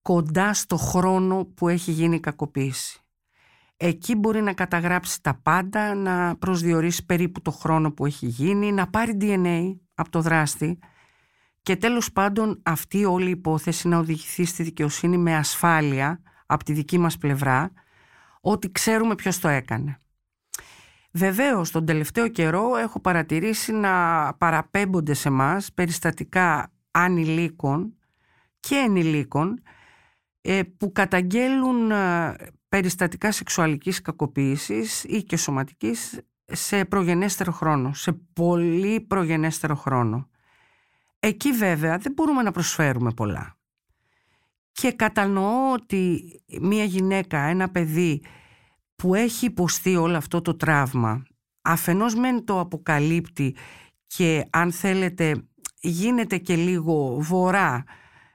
κοντά 0.02 0.54
στο 0.54 0.78
χρόνο 0.78 1.46
που 1.46 1.68
έχει 1.68 1.92
γίνει 1.92 2.16
η 2.16 2.20
κακοποίηση. 2.20 3.00
Εκεί 3.78 4.16
μπορεί 4.16 4.42
να 4.42 4.54
καταγράψει 4.54 5.22
τα 5.22 5.40
πάντα, 5.44 5.96
να 5.96 6.36
προσδιορίσει 6.36 7.06
περίπου 7.06 7.42
το 7.42 7.52
χρόνο 7.52 7.92
που 7.92 8.06
έχει 8.06 8.26
γίνει, 8.26 8.72
να 8.72 8.90
πάρει 8.90 9.18
DNA 9.22 9.76
από 9.94 10.10
το 10.10 10.22
δράστη 10.22 10.80
και 11.62 11.76
τέλος 11.76 12.12
πάντων 12.12 12.62
αυτή 12.64 13.06
όλη 13.06 13.28
η 13.28 13.30
υπόθεση 13.30 13.88
να 13.88 13.98
οδηγηθεί 13.98 14.46
στη 14.46 14.64
δικαιοσύνη 14.64 15.18
με 15.18 15.36
ασφάλεια 15.36 16.22
από 16.46 16.64
τη 16.64 16.74
δική 16.74 16.98
μας 16.98 17.18
πλευρά 17.18 17.72
ότι 18.42 18.72
ξέρουμε 18.72 19.16
ποιος 19.16 19.40
το 19.40 19.48
έκανε. 19.48 20.02
Βεβαίως 21.12 21.72
τον 21.72 21.86
τελευταίο 21.86 22.28
καιρό 22.28 22.76
έχω 22.76 23.00
παρατηρήσει 23.00 23.72
να 23.72 24.34
παραπέμπονται 24.34 25.14
σε 25.14 25.30
μας 25.30 25.74
περιστατικά 25.74 26.72
ανηλίκων 26.92 27.96
και 28.60 28.76
ενηλίκων 28.76 29.62
ε, 30.42 30.62
που 30.78 30.92
καταγγέλουν 30.92 31.92
ε, 31.92 32.36
περιστατικά 32.70 33.32
σεξουαλικής 33.32 34.02
κακοποίησης 34.02 35.04
ή 35.04 35.24
και 35.24 35.38
σωματικής 35.38 36.20
σε 36.46 36.86
προγενέστερο 36.86 37.52
χρόνο, 37.52 37.94
σε 37.94 38.12
πολύ 38.34 39.02
προγενέστερο 39.02 39.76
χρόνο. 39.76 40.30
Εκεί 41.24 41.52
βέβαια 41.52 41.98
δεν 41.98 42.12
μπορούμε 42.14 42.42
να 42.42 42.52
προσφέρουμε 42.52 43.12
πολλά. 43.12 43.58
Και 44.72 44.92
κατανοώ 44.92 45.72
ότι 45.72 46.24
μια 46.62 46.84
γυναίκα, 46.84 47.40
ένα 47.40 47.70
παιδί 47.70 48.24
που 48.96 49.16
έχει 49.16 49.46
υποστεί 49.46 49.96
όλο 49.96 50.18
αυτό 50.18 50.42
το 50.42 50.56
τραύμα, 50.56 51.26
αφενός 51.62 52.16
μεν 52.16 52.46
το 52.46 52.60
αποκαλύπτει 52.60 53.56
και 54.08 54.48
αν 54.50 54.72
θέλετε 54.72 55.48
γίνεται 55.80 56.38
και 56.38 56.56
λίγο 56.56 57.18
βορρά 57.20 57.84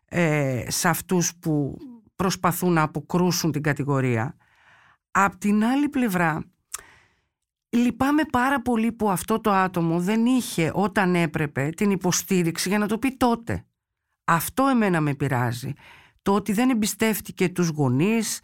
ε, 0.04 0.64
σε 0.68 0.88
αυτούς 0.88 1.36
που 1.36 1.76
προσπαθούν 2.16 2.72
να 2.72 2.82
αποκρούσουν 2.82 3.52
την 3.52 3.62
κατηγορία. 3.62 4.36
Απ' 5.10 5.36
την 5.36 5.64
άλλη 5.64 5.88
πλευρά 5.88 6.44
Λυπάμαι 7.76 8.22
πάρα 8.24 8.62
πολύ 8.62 8.92
που 8.92 9.10
αυτό 9.10 9.40
το 9.40 9.52
άτομο 9.52 10.00
δεν 10.00 10.26
είχε 10.26 10.70
όταν 10.74 11.14
έπρεπε 11.14 11.68
την 11.68 11.90
υποστήριξη 11.90 12.68
για 12.68 12.78
να 12.78 12.86
το 12.86 12.98
πει 12.98 13.16
τότε. 13.16 13.64
Αυτό 14.24 14.66
εμένα 14.66 15.00
με 15.00 15.14
πειράζει. 15.14 15.72
Το 16.22 16.34
ότι 16.34 16.52
δεν 16.52 16.70
εμπιστεύτηκε 16.70 17.48
τους 17.48 17.68
γονείς, 17.68 18.40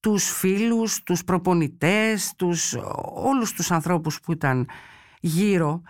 τους 0.00 0.30
φίλους, 0.30 1.02
τους 1.02 1.24
προπονητές, 1.24 2.32
τους, 2.36 2.76
όλους 3.14 3.52
τους 3.52 3.70
ανθρώπους 3.70 4.20
που 4.20 4.32
ήταν 4.32 4.68
γύρω 5.20 5.82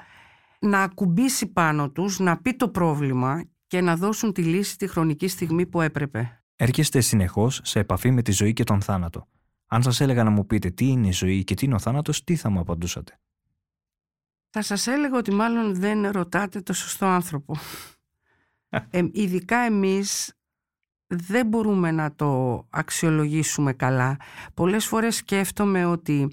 να 0.61 0.83
ακουμπήσει 0.83 1.47
πάνω 1.47 1.91
τους, 1.91 2.19
να 2.19 2.37
πει 2.41 2.55
το 2.55 2.69
πρόβλημα 2.69 3.45
και 3.67 3.81
να 3.81 3.97
δώσουν 3.97 4.33
τη 4.33 4.43
λύση 4.43 4.77
τη 4.77 4.87
χρονική 4.87 5.29
στιγμή 5.29 5.67
που 5.67 5.81
έπρεπε. 5.81 6.43
Έρχεστε 6.57 7.01
συνεχώς 7.01 7.61
σε 7.65 7.79
επαφή 7.79 8.11
με 8.11 8.23
τη 8.23 8.33
ζωή 8.33 8.53
και 8.53 8.65
τον 8.65 8.81
θάνατο. 8.81 9.27
Αν 9.71 9.83
σας 9.83 10.01
έλεγα 10.01 10.25
να 10.25 10.31
μου 10.31 10.47
πείτε 10.47 10.71
τι 10.71 10.87
είναι 10.87 11.07
η 11.07 11.13
ζωή 11.13 11.45
και 11.45 11.55
τι 11.55 11.65
είναι 11.65 11.75
ο 11.75 11.79
θάνατος, 11.79 12.25
τι 12.25 12.37
θα 12.37 12.51
μου 12.51 12.61
απαντούσατε; 12.61 13.21
Θα 14.51 14.63
σας 14.63 14.87
έλεγα 14.87 15.17
ότι 15.17 15.33
μάλλον 15.33 15.75
δεν 15.75 16.11
ρωτάτε 16.11 16.61
το 16.61 16.73
σωστό 16.73 17.07
άνθρωπο. 17.07 17.57
ε, 18.91 19.03
ειδικά 19.13 19.59
εμείς 19.59 20.33
δεν 21.07 21.47
μπορούμε 21.47 21.91
να 21.91 22.15
το 22.15 22.63
αξιολογήσουμε 22.71 23.73
καλά. 23.73 24.17
Πολλές 24.55 24.87
φορές 24.87 25.17
σκέφτομαι 25.17 25.85
ότι 25.85 26.33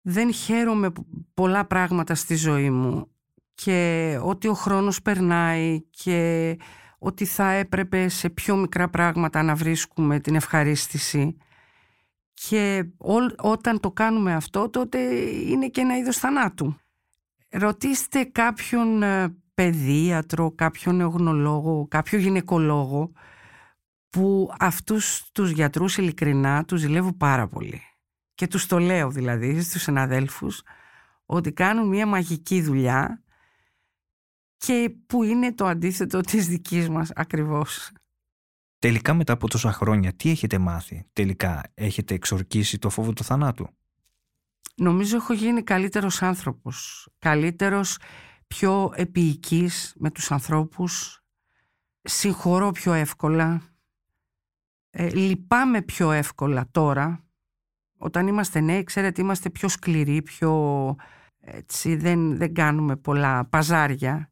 δεν 0.00 0.32
χαίρομαι 0.32 0.92
πολλά 1.34 1.66
πράγματα 1.66 2.14
στη 2.14 2.34
ζωή 2.34 2.70
μου 2.70 3.10
και 3.54 4.18
ότι 4.22 4.48
ο 4.48 4.54
χρόνος 4.54 5.02
περνάει 5.02 5.82
και 5.90 6.56
ότι 6.98 7.24
θα 7.24 7.50
έπρεπε 7.50 8.08
σε 8.08 8.30
πιο 8.30 8.56
μικρά 8.56 8.88
πράγματα 8.88 9.42
να 9.42 9.54
βρίσκουμε 9.54 10.20
την 10.20 10.34
ευχαρίστηση 10.34 11.36
και 12.34 12.84
όταν 13.36 13.80
το 13.80 13.90
κάνουμε 13.90 14.34
αυτό 14.34 14.68
τότε 14.70 14.98
είναι 15.24 15.68
και 15.68 15.80
ένα 15.80 15.96
είδος 15.96 16.16
θανάτου. 16.16 16.76
Ρωτήστε 17.48 18.24
κάποιον 18.24 19.02
ε, 19.02 19.36
παιδίατρο, 19.54 20.50
κάποιον 20.50 20.96
νεογνολόγο, 20.96 21.86
κάποιο 21.88 22.18
γυναικολόγο 22.18 23.12
που 24.10 24.52
αυτούς 24.58 25.30
τους 25.32 25.50
γιατρούς 25.50 25.96
ειλικρινά 25.96 26.64
τους 26.64 26.80
ζηλεύω 26.80 27.12
πάρα 27.12 27.48
πολύ. 27.48 27.82
Και 28.34 28.46
τους 28.46 28.66
το 28.66 28.78
λέω 28.78 29.10
δηλαδή 29.10 29.60
στους 29.60 29.82
συναδέλφους 29.82 30.62
ότι 31.26 31.52
κάνουν 31.52 31.88
μια 31.88 32.06
μαγική 32.06 32.62
δουλειά 32.62 33.22
και 34.56 34.94
που 35.06 35.22
είναι 35.22 35.54
το 35.54 35.66
αντίθετο 35.66 36.20
της 36.20 36.46
δικής 36.46 36.88
μας 36.88 37.10
ακριβώς. 37.14 37.92
Τελικά 38.82 39.14
μετά 39.14 39.32
από 39.32 39.48
τόσα 39.48 39.72
χρόνια 39.72 40.12
τι 40.12 40.30
έχετε 40.30 40.58
μάθει, 40.58 41.04
τελικά 41.12 41.62
έχετε 41.74 42.14
εξορκίσει 42.14 42.78
το 42.78 42.90
φόβο 42.90 43.12
του 43.12 43.24
θανάτου; 43.24 43.68
Νομίζω 44.76 45.16
έχω 45.16 45.32
γίνει 45.32 45.62
καλύτερος 45.62 46.22
άνθρωπος, 46.22 47.08
καλύτερος 47.18 47.98
πιο 48.46 48.92
επίοικης 48.94 49.94
με 49.96 50.10
τους 50.10 50.30
ανθρώπους, 50.30 51.22
συγχωρώ 52.02 52.70
πιο 52.70 52.92
εύκολα, 52.92 53.62
ε, 54.90 55.10
λυπάμαι 55.10 55.82
πιο 55.82 56.10
εύκολα 56.10 56.68
τώρα. 56.70 57.24
Όταν 57.96 58.26
είμαστε 58.26 58.60
νέοι, 58.60 58.84
ξέρετε, 58.84 59.20
είμαστε 59.22 59.50
πιο 59.50 59.68
σκληροί, 59.68 60.22
πιο 60.22 60.94
έτσι, 61.40 61.96
δεν, 61.96 62.36
δεν 62.36 62.54
κάνουμε 62.54 62.96
πολλά 62.96 63.44
παζάρια 63.44 64.31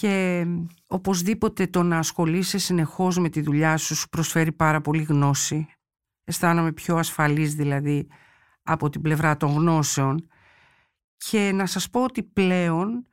και 0.00 0.46
οπωσδήποτε 0.88 1.66
το 1.66 1.82
να 1.82 1.98
ασχολείσαι 1.98 2.58
συνεχώς 2.58 3.18
με 3.18 3.28
τη 3.28 3.40
δουλειά 3.40 3.76
σου 3.76 3.94
σου 3.94 4.08
προσφέρει 4.08 4.52
πάρα 4.52 4.80
πολύ 4.80 5.02
γνώση. 5.02 5.66
Αισθάνομαι 6.24 6.72
πιο 6.72 6.96
ασφαλής 6.96 7.54
δηλαδή 7.54 8.08
από 8.62 8.88
την 8.88 9.00
πλευρά 9.00 9.36
των 9.36 9.50
γνώσεων 9.50 10.28
και 11.16 11.52
να 11.54 11.66
σας 11.66 11.90
πω 11.90 12.02
ότι 12.02 12.22
πλέον 12.22 13.06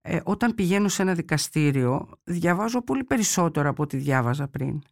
ε, 0.00 0.20
όταν 0.24 0.54
πηγαίνω 0.54 0.88
σε 0.88 1.02
ένα 1.02 1.14
δικαστήριο 1.14 2.08
διαβάζω 2.24 2.82
πολύ 2.82 3.04
περισσότερο 3.04 3.68
από 3.68 3.82
ό,τι 3.82 3.96
διάβαζα 3.96 4.48
πριν 4.48 4.82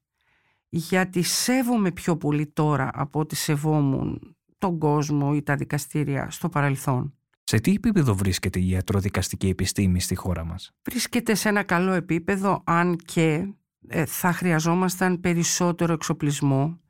γιατί 0.69 1.23
σέβομαι 1.23 1.91
πιο 1.91 2.17
πολύ 2.17 2.47
τώρα 2.47 2.91
από 2.93 3.21
ό,τι 3.21 3.37
σεβόμουν 3.37 4.37
τον 4.59 4.79
κόσμο 4.79 5.33
ή 5.35 5.43
τα 5.43 5.57
δικαστήρια 5.57 6.31
στο 6.31 6.49
παρελθόν. 6.49 7.20
Σε 7.51 7.61
τι 7.61 7.73
επίπεδο 7.73 8.15
βρίσκεται 8.15 8.61
η 8.61 8.69
ιατροδικαστική 8.69 9.49
επιστήμη 9.49 10.01
στη 10.01 10.15
χώρα 10.15 10.45
μας; 10.45 10.73
Βρίσκεται 10.83 11.35
σε 11.35 11.49
ένα 11.49 11.63
καλό 11.63 11.93
επίπεδο 11.93 12.63
αν 12.67 12.97
και 12.97 13.55
ε, 13.89 14.05
θα 14.05 14.33
χρειαζόμασταν 14.33 15.21
περισσότερο 15.21 15.93
εξοπλισμό. 15.93 16.81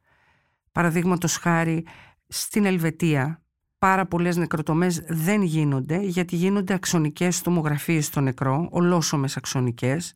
Παραδείγματος 0.72 1.36
χάρη 1.36 1.86
στην 2.26 2.64
Ελβετία 2.64 3.42
πάρα 3.78 4.06
πολλές 4.06 4.36
νεκροτομές 4.36 5.02
δεν 5.08 5.42
γίνονται 5.42 6.00
γιατί 6.00 6.36
γίνονται 6.36 6.74
αξονικές 6.74 7.42
τομογραφίες 7.42 8.06
στο 8.06 8.20
νεκρό, 8.20 8.68
ολόσωμες 8.70 9.36
αξονικές 9.36 10.14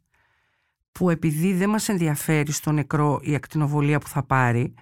που 0.92 1.10
επειδή 1.10 1.52
δεν 1.52 1.68
μας 1.70 1.88
ενδιαφέρει 1.88 2.52
στο 2.52 2.72
νεκρό 2.72 3.20
η 3.22 3.34
ακτινοβολία 3.34 3.98
που 3.98 4.08
θα 4.08 4.22
πάρει 4.22 4.74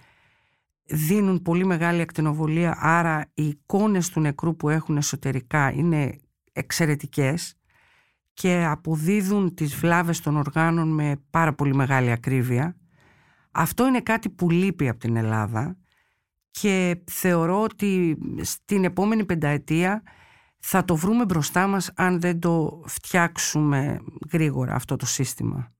δίνουν 0.93 1.43
πολύ 1.43 1.65
μεγάλη 1.65 2.01
ακτινοβολία 2.01 2.77
άρα 2.81 3.31
οι 3.35 3.47
εικόνες 3.47 4.09
του 4.09 4.21
νεκρού 4.21 4.57
που 4.57 4.69
έχουν 4.69 4.97
εσωτερικά 4.97 5.73
είναι 5.73 6.19
εξαιρετικές 6.53 7.55
και 8.35 8.65
αποδίδουν 8.65 9.55
τις 9.55 9.75
βλάβες 9.75 10.21
των 10.21 10.37
οργάνων 10.37 10.89
με 10.89 11.23
πάρα 11.31 11.55
πολύ 11.55 11.75
μεγάλη 11.75 12.11
ακρίβεια. 12.11 12.77
Αυτό 13.51 13.87
είναι 13.87 14.01
κάτι 14.01 14.31
που 14.31 14.51
λείπει 14.51 14.89
από 14.89 14.99
την 14.99 15.17
Ελλάδα 15.17 15.77
και 16.51 17.03
θεωρώ 17.11 17.63
ότι 17.63 18.19
στην 18.41 18.85
επόμενη 18.85 19.25
πενταετία 19.25 20.03
θα 20.59 20.85
το 20.85 20.97
βρούμε 20.97 21.25
μπροστά 21.25 21.67
μας 21.67 21.93
αν 21.95 22.21
δεν 22.21 22.39
το 22.39 22.83
φτιάξουμε 22.87 23.99
γρήγορα 24.33 24.75
αυτό 24.75 24.97
το 24.97 25.07
σύστημα. 25.07 25.73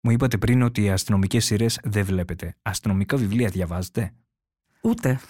Μου 0.00 0.10
είπατε 0.10 0.38
πριν 0.38 0.62
ότι 0.62 0.82
οι 0.82 0.90
αστυνομικές 0.90 1.44
σειρές 1.44 1.80
δεν 1.82 2.04
βλέπετε. 2.04 2.56
Αστυνομικά 2.62 3.16
βιβλία 3.16 3.48
διαβάζετε; 3.48 4.14
Ούτε. 4.82 5.20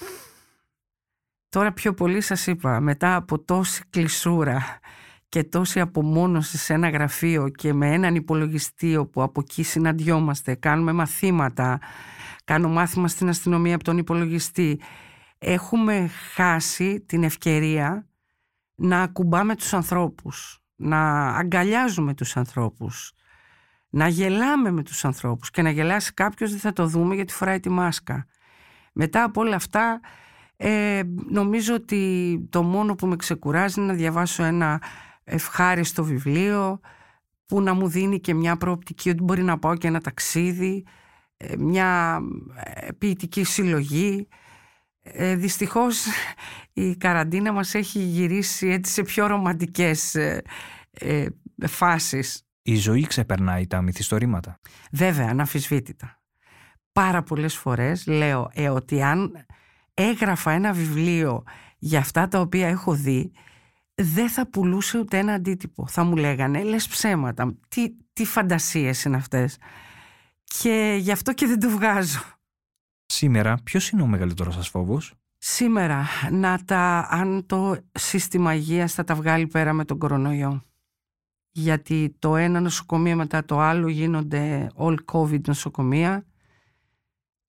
Τώρα 1.48 1.72
πιο 1.72 1.94
πολύ 1.94 2.20
σας 2.20 2.46
είπα, 2.46 2.80
μετά 2.80 3.14
από 3.14 3.38
τόση 3.38 3.82
κλεισούρα 3.90 4.78
και 5.28 5.44
τόση 5.44 5.80
απομόνωση 5.80 6.58
σε 6.58 6.72
ένα 6.72 6.88
γραφείο 6.88 7.48
και 7.48 7.72
με 7.72 7.92
έναν 7.92 8.14
υπολογιστή 8.14 8.96
όπου 8.96 9.22
από 9.22 9.40
εκεί 9.40 9.62
συναντιόμαστε, 9.62 10.54
κάνουμε 10.54 10.92
μαθήματα, 10.92 11.80
κάνω 12.44 12.68
μάθημα 12.68 13.08
στην 13.08 13.28
αστυνομία 13.28 13.74
από 13.74 13.84
τον 13.84 13.98
υπολογιστή. 13.98 14.80
Έχουμε 15.38 16.10
χάσει 16.34 17.00
την 17.00 17.22
ευκαιρία 17.22 18.06
να 18.74 19.02
ακουμπάμε 19.02 19.56
τους 19.56 19.74
ανθρώπους, 19.74 20.62
να 20.76 21.28
αγκαλιάζουμε 21.28 22.14
τους 22.14 22.36
ανθρώπους, 22.36 23.12
να 23.88 24.08
γελάμε 24.08 24.70
με 24.70 24.82
τους 24.82 25.04
ανθρώπους 25.04 25.50
και 25.50 25.62
να 25.62 25.70
γελάσει 25.70 26.12
κάποιος 26.14 26.50
δεν 26.50 26.60
θα 26.60 26.72
το 26.72 26.86
δούμε 26.86 27.14
γιατί 27.14 27.32
φοράει 27.32 27.60
τη 27.60 27.68
μάσκα. 27.68 28.26
Μετά 28.92 29.22
από 29.22 29.40
όλα 29.40 29.56
αυτά 29.56 30.00
ε, 30.56 31.02
νομίζω 31.30 31.74
ότι 31.74 32.40
το 32.50 32.62
μόνο 32.62 32.94
που 32.94 33.06
με 33.06 33.16
ξεκουράζει 33.16 33.80
είναι 33.80 33.88
να 33.88 33.98
διαβάσω 33.98 34.42
ένα 34.42 34.82
ευχάριστο 35.24 36.04
βιβλίο 36.04 36.80
που 37.46 37.60
να 37.60 37.74
μου 37.74 37.88
δίνει 37.88 38.20
και 38.20 38.34
μια 38.34 38.56
προοπτική 38.56 39.10
ότι 39.10 39.22
μπορεί 39.22 39.42
να 39.42 39.58
πάω 39.58 39.76
και 39.76 39.86
ένα 39.86 40.00
ταξίδι, 40.00 40.84
ε, 41.36 41.56
μια 41.56 42.20
ε, 42.64 42.92
ποιητική 42.98 43.44
συλλογή. 43.44 44.28
Ε, 45.02 45.36
δυστυχώς 45.36 46.04
η 46.72 46.96
καραντίνα 46.96 47.52
μας 47.52 47.74
έχει 47.74 47.98
γυρίσει 47.98 48.68
έτσι 48.68 48.92
σε 48.92 49.02
πιο 49.02 49.26
ρομαντικές 49.26 50.14
ε, 50.14 50.42
ε 50.92 51.26
φάσεις. 51.66 52.42
Η 52.62 52.76
ζωή 52.76 53.06
ξεπερνάει 53.06 53.66
τα 53.66 53.82
μυθιστορήματα. 53.82 54.60
Βέβαια, 54.92 55.28
αναφυσβήτητα. 55.28 56.21
Πάρα 56.92 57.22
πολλές 57.22 57.56
φορές 57.56 58.06
λέω 58.06 58.50
ε, 58.54 58.68
ότι 58.68 59.02
αν 59.02 59.46
έγραφα 59.94 60.50
ένα 60.50 60.72
βιβλίο 60.72 61.42
για 61.78 61.98
αυτά 61.98 62.28
τα 62.28 62.40
οποία 62.40 62.68
έχω 62.68 62.94
δει, 62.94 63.32
δεν 63.94 64.28
θα 64.28 64.46
πουλούσε 64.46 64.98
ούτε 64.98 65.18
ένα 65.18 65.32
αντίτυπο. 65.32 65.86
Θα 65.86 66.04
μου 66.04 66.16
λέγανε, 66.16 66.62
λες 66.62 66.88
ψέματα, 66.88 67.54
τι, 67.68 67.94
τι 68.12 68.24
φαντασίες 68.24 69.04
είναι 69.04 69.16
αυτές. 69.16 69.58
Και 70.44 70.96
γι' 71.00 71.12
αυτό 71.12 71.32
και 71.32 71.46
δεν 71.46 71.60
το 71.60 71.68
βγάζω. 71.68 72.22
Σήμερα, 73.06 73.58
ποιος 73.62 73.90
είναι 73.90 74.02
ο 74.02 74.06
μεγαλύτερος 74.06 74.54
σας 74.54 74.68
φόβος; 74.68 75.14
Σήμερα, 75.38 76.06
να 76.30 76.64
τα, 76.64 77.08
αν 77.10 77.46
το 77.46 77.76
σύστημα 77.92 78.54
υγείας 78.54 78.92
θα 78.94 79.04
τα 79.04 79.14
βγάλει 79.14 79.46
πέρα 79.46 79.72
με 79.72 79.84
τον 79.84 79.98
κορονοϊό 79.98 80.62
γιατί 81.52 82.16
το 82.18 82.36
ένα 82.36 82.60
νοσοκομείο 82.60 83.16
μετά 83.16 83.44
το 83.44 83.60
άλλο 83.60 83.88
γίνονται 83.88 84.70
all 84.76 84.96
covid 85.12 85.40
νοσοκομεία 85.46 86.26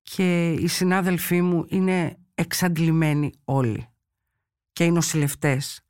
και 0.03 0.51
οι 0.51 0.67
συνάδελφοί 0.67 1.41
μου 1.41 1.65
είναι 1.67 2.17
εξαντλημένοι 2.33 3.31
όλοι 3.43 3.87
και 4.71 4.83
οι 4.83 4.91
νοσηλευτές. 4.91 5.81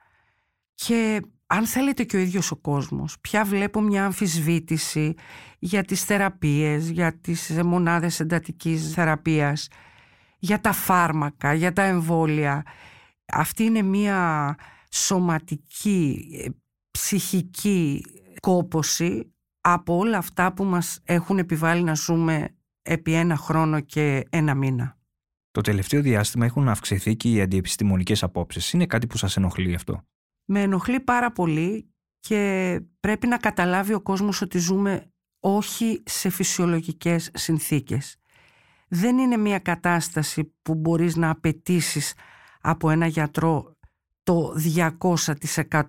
Και 0.74 1.22
αν 1.48 1.66
θέλετε 1.66 2.04
και 2.04 2.18
ο 2.18 2.20
ίδιος 2.20 2.52
ο 2.52 2.56
κόσμος 2.56 3.20
πια 3.22 3.46
βλέπω 3.46 3.82
μια 3.82 4.06
αμφισβήτηση 4.06 5.14
για 5.60 5.84
τις 5.84 6.04
θεραπείες 6.04 6.90
για 6.90 7.20
τις 7.20 7.50
μονάδες 7.64 8.20
εντατικής 8.20 8.94
θεραπείας 8.94 9.68
για 10.40 10.62
τα 10.62 10.72
φάρμακα, 10.72 11.54
για 11.54 11.74
τα 11.74 11.82
εμβόλια. 11.82 12.64
Αυτή 13.26 13.64
είναι 13.64 13.82
μια 13.82 14.56
σωματική 14.92 16.28
ψυχική 16.92 18.06
κόποση 18.40 19.34
από 19.62 19.98
όλα 19.98 20.18
αυτά 20.18 20.54
που 20.54 20.64
μας 20.64 21.00
έχουν 21.04 21.38
επιβάλει 21.38 21.84
να 21.84 21.94
ζούμε 21.96 22.56
επί 22.84 23.14
ένα 23.14 23.36
χρόνο 23.36 23.80
και 23.80 24.26
ένα 24.30 24.56
μήνα. 24.56 24.98
Το 25.52 25.62
τελευταίο 25.62 26.02
διάστημα 26.02 26.46
έχουν 26.46 26.70
αυξηθεί 26.70 27.16
και 27.16 27.30
οι 27.30 27.42
αντιεπιστημονικές 27.42 28.24
απόψεις. 28.24 28.74
Είναι 28.74 28.86
κάτι 28.86 29.08
που 29.08 29.18
σας 29.18 29.38
ενοχλεί 29.38 29.76
αυτό; 29.76 30.04
Με 30.46 30.62
ενοχλεί 30.62 31.00
πάρα 31.00 31.32
πολύ 31.32 31.94
και 32.20 32.82
πρέπει 33.00 33.28
να 33.28 33.38
καταλάβει 33.38 33.94
ο 33.94 34.02
κόσμος 34.02 34.42
ότι 34.42 34.58
ζούμε 34.58 35.12
όχι 35.40 36.04
σε 36.06 36.30
φυσιολογικές 36.30 37.32
συνθήκες. 37.34 38.18
Δεν 38.88 39.18
είναι 39.18 39.38
μια 39.38 39.60
κατάσταση 39.60 40.54
που 40.62 40.76
μπορείς 40.76 41.16
να 41.16 41.30
απαιτήσεις 41.30 42.14
από 42.62 42.90
ένα 42.90 43.06
γιατρό 43.08 43.78
το 44.24 44.54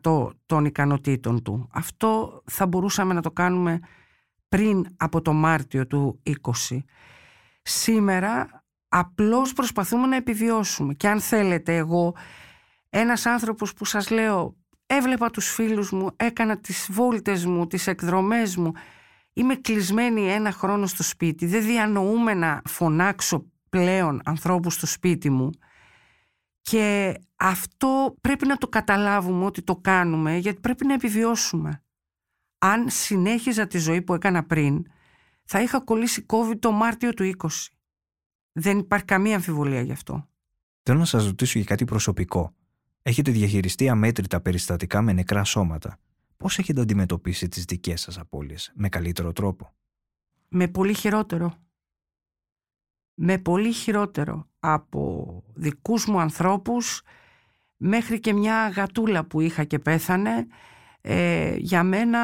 200% 0.02 0.30
των 0.46 0.64
ικανοτήτων 0.64 1.42
του. 1.42 1.68
Αυτό 1.72 2.42
θα 2.44 2.66
μπορούσαμε 2.66 3.14
να 3.14 3.22
το 3.22 3.30
κάνουμε 3.30 3.80
πριν 4.48 4.86
από 4.96 5.22
το 5.22 5.32
Μάρτιο 5.32 5.86
του 5.86 6.22
20. 6.68 6.78
Σήμερα 7.62 8.64
απλώς 8.88 9.52
προσπαθούμε 9.52 10.06
να 10.06 10.16
επιβιώσουμε 10.16 10.94
και 10.94 11.08
αν 11.08 11.20
θέλετε 11.20 11.76
εγώ 11.76 12.16
ένας 12.90 13.26
άνθρωπος 13.26 13.72
που 13.74 13.84
σας 13.84 14.10
λέω 14.10 14.56
έβλεπα 14.86 15.30
τους 15.30 15.48
φίλους 15.48 15.90
μου, 15.90 16.10
έκανα 16.16 16.58
τις 16.58 16.88
βόλτες 16.90 17.46
μου, 17.46 17.66
τις 17.66 17.86
εκδρομές 17.86 18.56
μου 18.56 18.72
Είμαι 19.36 19.54
κλεισμένη 19.54 20.30
ένα 20.30 20.52
χρόνο 20.52 20.86
στο 20.86 21.02
σπίτι, 21.02 21.46
δεν 21.46 21.64
διανοούμε 21.64 22.34
να 22.34 22.62
φωνάξω 22.64 23.50
πλέον 23.68 24.20
ανθρώπους 24.24 24.74
στο 24.74 24.86
σπίτι 24.86 25.30
μου 25.30 25.50
και 26.62 27.14
αυτό 27.36 28.16
πρέπει 28.20 28.46
να 28.46 28.56
το 28.56 28.68
καταλάβουμε 28.68 29.44
ότι 29.44 29.62
το 29.62 29.76
κάνουμε 29.76 30.36
γιατί 30.36 30.60
πρέπει 30.60 30.86
να 30.86 30.94
επιβιώσουμε. 30.94 31.83
Αν 32.66 32.88
συνέχιζα 32.88 33.66
τη 33.66 33.78
ζωή 33.78 34.02
που 34.02 34.14
έκανα 34.14 34.44
πριν, 34.44 34.86
θα 35.44 35.62
είχα 35.62 35.80
κολλήσει 35.80 36.26
COVID 36.28 36.58
το 36.58 36.72
Μάρτιο 36.72 37.14
του 37.14 37.32
20. 37.36 37.48
Δεν 38.52 38.78
υπάρχει 38.78 39.04
καμία 39.04 39.34
αμφιβολία 39.34 39.80
γι' 39.80 39.92
αυτό. 39.92 40.28
Θέλω 40.82 40.98
να 40.98 41.04
σας 41.04 41.24
ρωτήσω 41.24 41.58
για 41.58 41.66
κάτι 41.66 41.84
προσωπικό. 41.84 42.54
Έχετε 43.02 43.30
διαχειριστεί 43.30 43.88
αμέτρητα 43.88 44.40
περιστατικά 44.40 45.02
με 45.02 45.12
νεκρά 45.12 45.44
σώματα. 45.44 45.98
Πώς 46.36 46.58
έχετε 46.58 46.80
αντιμετωπίσει 46.80 47.48
τις 47.48 47.64
δικές 47.64 48.00
σας 48.00 48.18
απώλειες, 48.18 48.72
με 48.74 48.88
καλύτερο 48.88 49.32
τρόπο; 49.32 49.74
Με 50.48 50.68
πολύ 50.68 50.94
χειρότερο. 50.94 51.54
Με 53.14 53.38
πολύ 53.38 53.72
χειρότερο 53.72 54.48
από 54.58 55.42
δικούς 55.54 56.06
μου 56.06 56.20
ανθρώπους 56.20 57.02
μέχρι 57.76 58.20
και 58.20 58.32
μια 58.32 58.68
γατούλα 58.68 59.24
που 59.24 59.40
είχα 59.40 59.64
και 59.64 59.78
πέθανε. 59.78 60.46
Ε, 61.06 61.54
για 61.56 61.82
μένα 61.82 62.20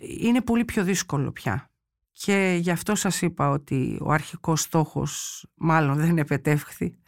είναι 0.00 0.40
πολύ 0.40 0.64
πιο 0.64 0.84
δύσκολο 0.84 1.32
πια. 1.32 1.70
Και 2.12 2.58
γι' 2.60 2.70
αυτό 2.70 2.94
σας 2.94 3.22
είπα 3.22 3.48
ότι 3.48 3.98
ο 4.02 4.12
αρχικός 4.12 4.60
στόχος 4.60 5.44
μάλλον 5.54 5.96
δεν 5.96 6.18
επετεύχθη. 6.18 6.98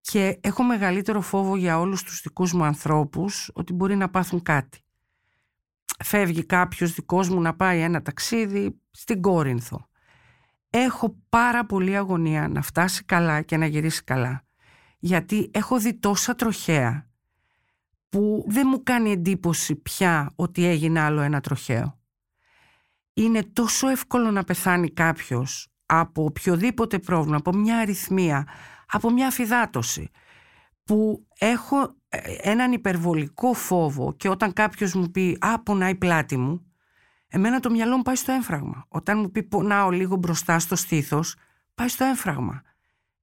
Και 0.00 0.38
έχω 0.40 0.62
μεγαλύτερο 0.62 1.20
φόβο 1.20 1.56
για 1.56 1.78
όλους 1.80 2.02
τους 2.02 2.20
δικούς 2.20 2.52
μου 2.52 2.64
ανθρώπους 2.64 3.50
ότι 3.54 3.72
μπορεί 3.72 3.96
να 3.96 4.08
πάθουν 4.10 4.42
κάτι. 4.42 4.80
Φεύγει 6.04 6.44
κάποιος 6.44 6.94
δικός 6.94 7.28
μου 7.28 7.40
να 7.40 7.54
πάει 7.54 7.80
ένα 7.80 8.02
ταξίδι 8.02 8.80
στην 8.90 9.20
Κόρινθο. 9.20 9.88
Έχω 10.70 11.16
πάρα 11.28 11.66
πολύ 11.66 11.96
αγωνία 11.96 12.48
να 12.48 12.62
φτάσει 12.62 13.04
καλά 13.04 13.42
και 13.42 13.56
να 13.56 13.66
γυρίσει 13.66 14.04
καλά. 14.04 14.44
Γιατί 14.98 15.50
έχω 15.54 15.78
δει 15.78 15.94
τόσα 15.94 16.34
τροχαία 16.34 17.07
που 18.08 18.44
δεν 18.48 18.66
μου 18.70 18.82
κάνει 18.82 19.10
εντύπωση 19.10 19.76
πια 19.76 20.32
ότι 20.36 20.64
έγινε 20.64 21.00
άλλο 21.00 21.20
ένα 21.20 21.40
τροχαίο. 21.40 21.98
Είναι 23.14 23.42
τόσο 23.42 23.88
εύκολο 23.88 24.30
να 24.30 24.44
πεθάνει 24.44 24.90
κάποιος 24.90 25.68
από 25.86 26.24
οποιοδήποτε 26.24 26.98
πρόβλημα, 26.98 27.36
από 27.36 27.52
μια 27.52 27.78
αριθμία, 27.78 28.48
από 28.86 29.10
μια 29.10 29.26
αφιδάτωση 29.26 30.10
που 30.84 31.26
έχω 31.38 31.96
ε, 32.08 32.18
έναν 32.40 32.72
υπερβολικό 32.72 33.52
φόβο 33.52 34.12
και 34.12 34.28
όταν 34.28 34.52
κάποιος 34.52 34.94
μου 34.94 35.10
πει 35.10 35.36
«Α, 35.40 35.62
πονάει 35.62 35.90
η 35.90 35.94
πλάτη 35.94 36.36
μου», 36.36 36.72
εμένα 37.28 37.60
το 37.60 37.70
μυαλό 37.70 37.96
μου 37.96 38.02
πάει 38.02 38.14
στο 38.14 38.32
έμφραγμα. 38.32 38.84
Όταν 38.88 39.18
μου 39.18 39.30
πει 39.30 39.42
«Πονάω 39.42 39.90
λίγο 39.90 40.16
μπροστά 40.16 40.58
στο 40.58 40.76
στήθος», 40.76 41.36
πάει 41.74 41.88
στο 41.88 42.04
έμφραγμα. 42.04 42.62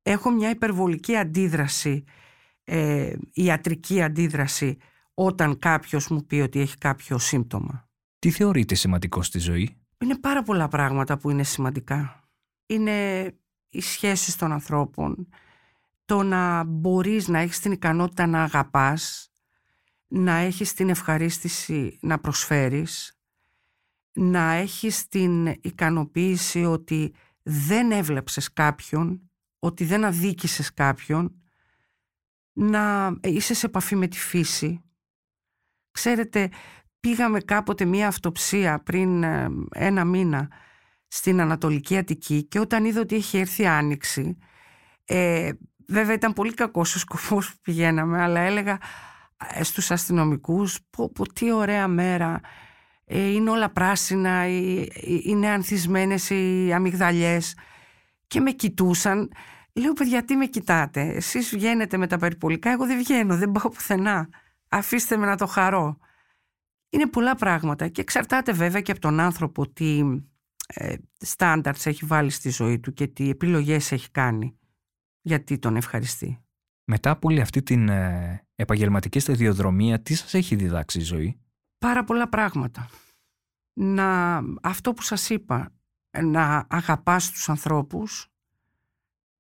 Έχω 0.02 0.30
μια 0.30 0.50
υπερβολική 0.50 1.16
αντίδραση, 1.18 2.04
ε, 2.66 3.14
ιατρική 3.34 4.02
αντίδραση, 4.02 4.78
όταν 5.14 5.60
κάποιος 5.60 6.08
μου 6.08 6.26
πει 6.26 6.36
ότι 6.36 6.60
έχει 6.60 6.78
κάποιο 6.78 7.18
σύμπτωμα. 7.18 7.90
Τι 8.20 8.32
θεωρείτε 8.32 8.76
σημαντικό 8.76 9.22
στη 9.22 9.40
ζωή; 9.40 9.78
Είναι 9.98 10.18
πάρα 10.18 10.44
πολλά 10.44 10.68
πράγματα 10.68 11.18
που 11.18 11.30
είναι 11.30 11.44
σημαντικά. 11.44 12.30
Είναι 12.66 13.26
οι 13.70 13.82
σχέσεις 13.82 14.36
των 14.36 14.52
ανθρώπων, 14.52 15.28
το 16.06 16.24
να 16.24 16.64
μπορείς 16.64 17.28
να 17.28 17.40
έχεις 17.40 17.60
την 17.60 17.72
ικανότητα 17.72 18.26
να 18.26 18.44
αγαπάς, 18.44 19.32
να 20.08 20.36
έχεις 20.36 20.74
την 20.74 20.90
ευχαρίστηση 20.90 21.98
να 22.02 22.20
προσφέρεις, 22.20 23.20
να 24.12 24.52
έχεις 24.52 25.08
την 25.08 25.48
ικανοποίηση 25.48 26.66
ότι 26.66 27.14
δεν 27.44 27.92
έβλεψες 27.92 28.54
κάποιον, 28.54 29.30
ότι 29.60 29.86
δεν 29.86 30.06
αδίκησες 30.06 30.74
κάποιον, 30.74 31.42
να 32.56 33.16
είσαι 33.24 33.54
σε 33.54 33.66
επαφή 33.66 33.96
με 33.96 34.08
τη 34.08 34.18
φύση. 34.18 34.84
Ξέρετε, 35.92 36.50
πήγαμε 37.00 37.40
κάποτε 37.40 37.86
μία 37.86 38.08
αυτοψία 38.08 38.80
πριν 38.84 39.24
ε, 39.24 39.50
ένα 39.74 40.06
μήνα 40.06 40.52
στην 41.08 41.42
Ανατολική 41.42 41.98
Αττική 41.98 42.44
και 42.44 42.60
όταν 42.60 42.86
είδα 42.86 43.02
ότι 43.02 43.16
είχε 43.16 43.40
έρθει 43.40 43.66
άνοιξη, 43.66 44.38
ε, 45.06 45.52
Βέβαια 45.88 46.14
ήταν 46.14 46.34
πολύ 46.34 46.54
κακός 46.54 46.96
ο 46.96 47.00
σκοπός 47.00 47.50
που 47.50 47.58
πηγαίναμε, 47.62 48.22
αλλά 48.22 48.40
έλεγα 48.40 48.80
ε, 49.54 49.64
στους 49.64 49.92
αστυνομικούς 49.92 50.80
πω, 50.90 51.12
πω 51.12 51.34
τι 51.34 51.52
ωραία 51.52 51.88
μέρα, 51.88 52.40
ε, 53.06 53.32
είναι 53.32 53.50
όλα 53.50 53.70
πράσινα, 53.70 54.30
ε, 54.30 54.88
είναι 55.24 55.50
ανθισμένες 55.50 56.30
οι 56.30 56.72
αμυγδαλιές 56.74 57.58
και 58.28 58.40
με 58.40 58.52
κοιτούσαν. 58.52 59.32
Λέω 59.80 59.94
παιδιά 59.94 60.26
τι 60.26 60.36
με 60.36 60.46
κοιτάτε, 60.46 61.02
εσείς 61.02 61.50
βγαίνετε 61.50 61.98
με 61.98 62.08
τα 62.08 62.18
περιπολικά, 62.18 62.72
εγώ 62.72 62.86
δεν 62.86 62.98
βγαίνω, 62.98 63.38
δεν 63.38 63.52
πάω 63.52 63.70
πουθενά. 63.70 64.30
Αφήστε 64.70 65.18
με 65.18 65.26
να 65.26 65.38
το 65.38 65.46
χαρώ. 65.46 65.98
Είναι 66.90 67.08
πολλά 67.08 67.36
πράγματα 67.36 67.88
και 67.88 68.02
εξαρτάται 68.02 68.52
βέβαια 68.52 68.82
και 68.82 68.92
από 68.92 69.02
τον 69.02 69.20
άνθρωπο 69.20 69.70
τι 69.70 70.02
ε, 70.68 70.96
έχει 71.84 72.06
βάλει 72.06 72.30
στη 72.30 72.50
ζωή 72.50 72.80
του 72.80 72.94
και 72.94 73.08
τι 73.08 73.30
επιλογές 73.30 73.92
έχει 73.92 74.12
κάνει 74.12 74.58
γιατί 75.22 75.60
τον 75.60 75.76
ευχαριστεί. 75.76 76.40
Μετά 76.86 77.10
από 77.10 77.28
όλη 77.30 77.42
αυτή 77.42 77.64
την 77.64 77.90
ε, 77.90 78.48
επαγγελματική 78.56 79.20
σταδιοδρομία, 79.20 80.02
τι 80.02 80.16
σας 80.16 80.34
έχει 80.34 80.56
διδάξει 80.56 81.00
η 81.00 81.02
ζωή; 81.02 81.40
Πάρα 81.78 82.04
πολλά 82.04 82.30
πράγματα. 82.30 82.90
Να, 83.74 84.42
αυτό 84.62 84.94
που 84.94 85.02
σας 85.02 85.30
είπα, 85.30 85.74
να 86.22 86.66
αγαπάς 86.70 87.32
τους 87.32 87.50
ανθρώπους, 87.50 88.35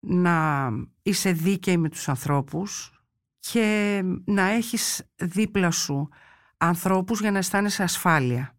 να 0.05 0.69
είσαι 1.01 1.31
δίκαιη 1.31 1.77
με 1.77 1.89
τους 1.89 2.09
ανθρώπους 2.09 2.99
και 3.39 4.01
να 4.25 4.41
έχεις 4.41 5.03
δίπλα 5.15 5.71
σου 5.71 6.09
ανθρώπους 6.57 7.19
για 7.19 7.31
να 7.31 7.37
αισθάνεσαι 7.37 7.83
ασφάλεια. 7.83 8.57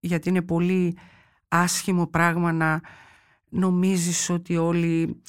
Γιατί 0.00 0.28
είναι 0.28 0.42
πολύ 0.42 0.98
άσχημο 1.48 2.06
πράγμα 2.06 2.52
να 2.52 2.80
νομίζεις 3.48 4.30
ότι 4.30 4.56
όλοι, 4.56 5.22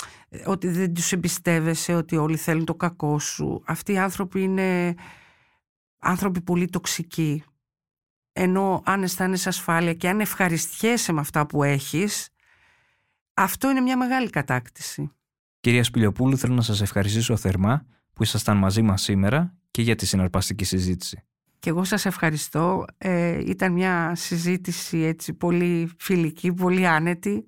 ότι 0.45 0.67
δεν 0.67 0.93
τους 0.93 1.11
εμπιστεύεσαι, 1.11 1.93
ότι 1.93 2.15
όλοι 2.17 2.38
θέλουν 2.38 2.65
το 2.65 2.75
κακό 2.75 3.19
σου. 3.19 3.63
Αυτοί 3.65 3.91
οι 3.91 3.97
άνθρωποι 3.97 4.41
είναι 4.41 4.95
άνθρωποι 5.99 6.41
πολύ 6.41 6.67
τοξικοί. 6.67 7.43
Ενώ 8.31 8.81
αν 8.85 9.03
αισθάνεσαι 9.03 9.49
ασφάλεια 9.49 9.93
και 9.93 10.09
αν 10.09 10.19
ευχαριστιέσαι 10.19 11.11
με 11.11 11.19
αυτά 11.19 11.45
που 11.45 11.63
έχεις, 11.63 12.29
αυτό 13.33 13.69
είναι 13.69 13.81
μια 13.81 13.97
μεγάλη 13.97 14.29
κατάκτηση. 14.29 15.11
Κυρία 15.59 15.83
Σπηλιοπούλου, 15.83 16.37
θέλω 16.37 16.53
να 16.53 16.61
σας 16.61 16.81
ευχαριστήσω 16.81 17.37
θερμά 17.37 17.85
που 18.13 18.23
ήσασταν 18.23 18.57
μαζί 18.57 18.81
μας 18.81 19.01
σήμερα 19.01 19.55
και 19.71 19.81
για 19.81 19.95
τη 19.95 20.05
συναρπαστική 20.05 20.63
συζήτηση. 20.63 21.23
Και 21.59 21.69
εγώ 21.69 21.83
σας 21.83 22.05
ευχαριστώ. 22.05 22.85
Ε, 22.97 23.39
ήταν 23.45 23.71
μια 23.71 24.15
συζήτηση 24.15 24.97
έτσι 24.97 25.33
πολύ 25.33 25.91
φιλική, 25.97 26.53
πολύ 26.53 26.87
άνετη. 26.87 27.45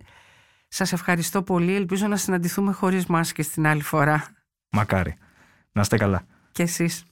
Σας 0.68 0.94
ευχαριστώ 0.94 1.44
πολύ. 1.44 1.76
Ελπίζω 1.76 2.08
να 2.08 2.16
συναντηθούμε 2.16 2.72
χωρίς 2.72 3.06
μάσκες 3.06 3.50
την 3.50 3.68
άλλη 3.68 3.82
φορά. 3.82 4.26
Μακάρι. 4.70 5.16
Να 5.72 5.82
είστε 5.82 5.98
καλά. 5.98 6.26
Και 6.52 6.64
εσείς. 6.64 7.04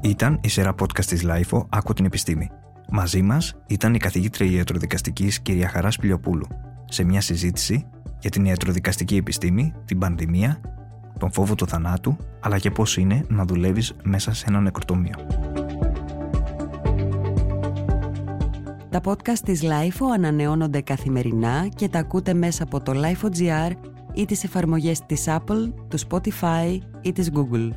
Ήταν 0.00 0.40
η 0.42 0.48
σειρά 0.48 0.74
podcast 0.80 1.04
της 1.04 1.24
LIFO 1.26 1.66
«Άκου 1.68 1.92
την 1.92 2.04
επιστήμη». 2.04 2.50
Μαζί 2.90 3.22
μας 3.22 3.54
ήταν 3.66 3.94
η 3.94 3.98
καθηγήτρια 3.98 4.50
ιατροδικαστικής 4.50 5.40
κυρία 5.40 5.68
Χαρά 5.68 5.88
Πιλιοπούλου 6.00 6.46
σε 6.88 7.04
μια 7.04 7.20
συζήτηση 7.20 7.86
για 8.18 8.30
την 8.30 8.44
ιατροδικαστική 8.44 9.16
επιστήμη, 9.16 9.72
την 9.84 9.98
πανδημία, 9.98 10.60
τον 11.18 11.32
φόβο 11.32 11.54
του 11.54 11.66
θανάτου, 11.66 12.16
αλλά 12.40 12.58
και 12.58 12.70
πώς 12.70 12.96
είναι 12.96 13.24
να 13.28 13.44
δουλεύεις 13.44 13.94
μέσα 14.02 14.34
σε 14.34 14.44
ένα 14.48 14.60
νεκροτομείο. 14.60 15.14
Τα 18.90 19.00
podcast 19.04 19.38
της 19.44 19.62
LIFO 19.62 20.06
ανανεώνονται 20.14 20.80
καθημερινά 20.80 21.68
και 21.74 21.88
τα 21.88 21.98
ακούτε 21.98 22.34
μέσα 22.34 22.62
από 22.62 22.80
το 22.80 22.92
LIFO.gr 22.94 23.70
ή 24.12 24.24
τις 24.24 24.44
εφαρμογές 24.44 25.06
της 25.06 25.24
Apple, 25.26 25.72
του 25.88 25.98
Spotify 26.08 26.78
ή 27.00 27.12
της 27.12 27.30
Google. 27.34 27.70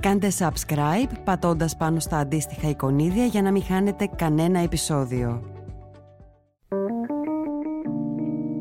Κάντε 0.00 0.28
subscribe 0.38 1.12
πατώντας 1.24 1.76
πάνω 1.76 2.00
στα 2.00 2.18
αντίστοιχα 2.18 2.68
εικονίδια 2.68 3.24
για 3.24 3.42
να 3.42 3.50
μην 3.50 3.62
χάνετε 3.62 4.08
κανένα 4.16 4.58
επεισόδιο. 4.58 5.53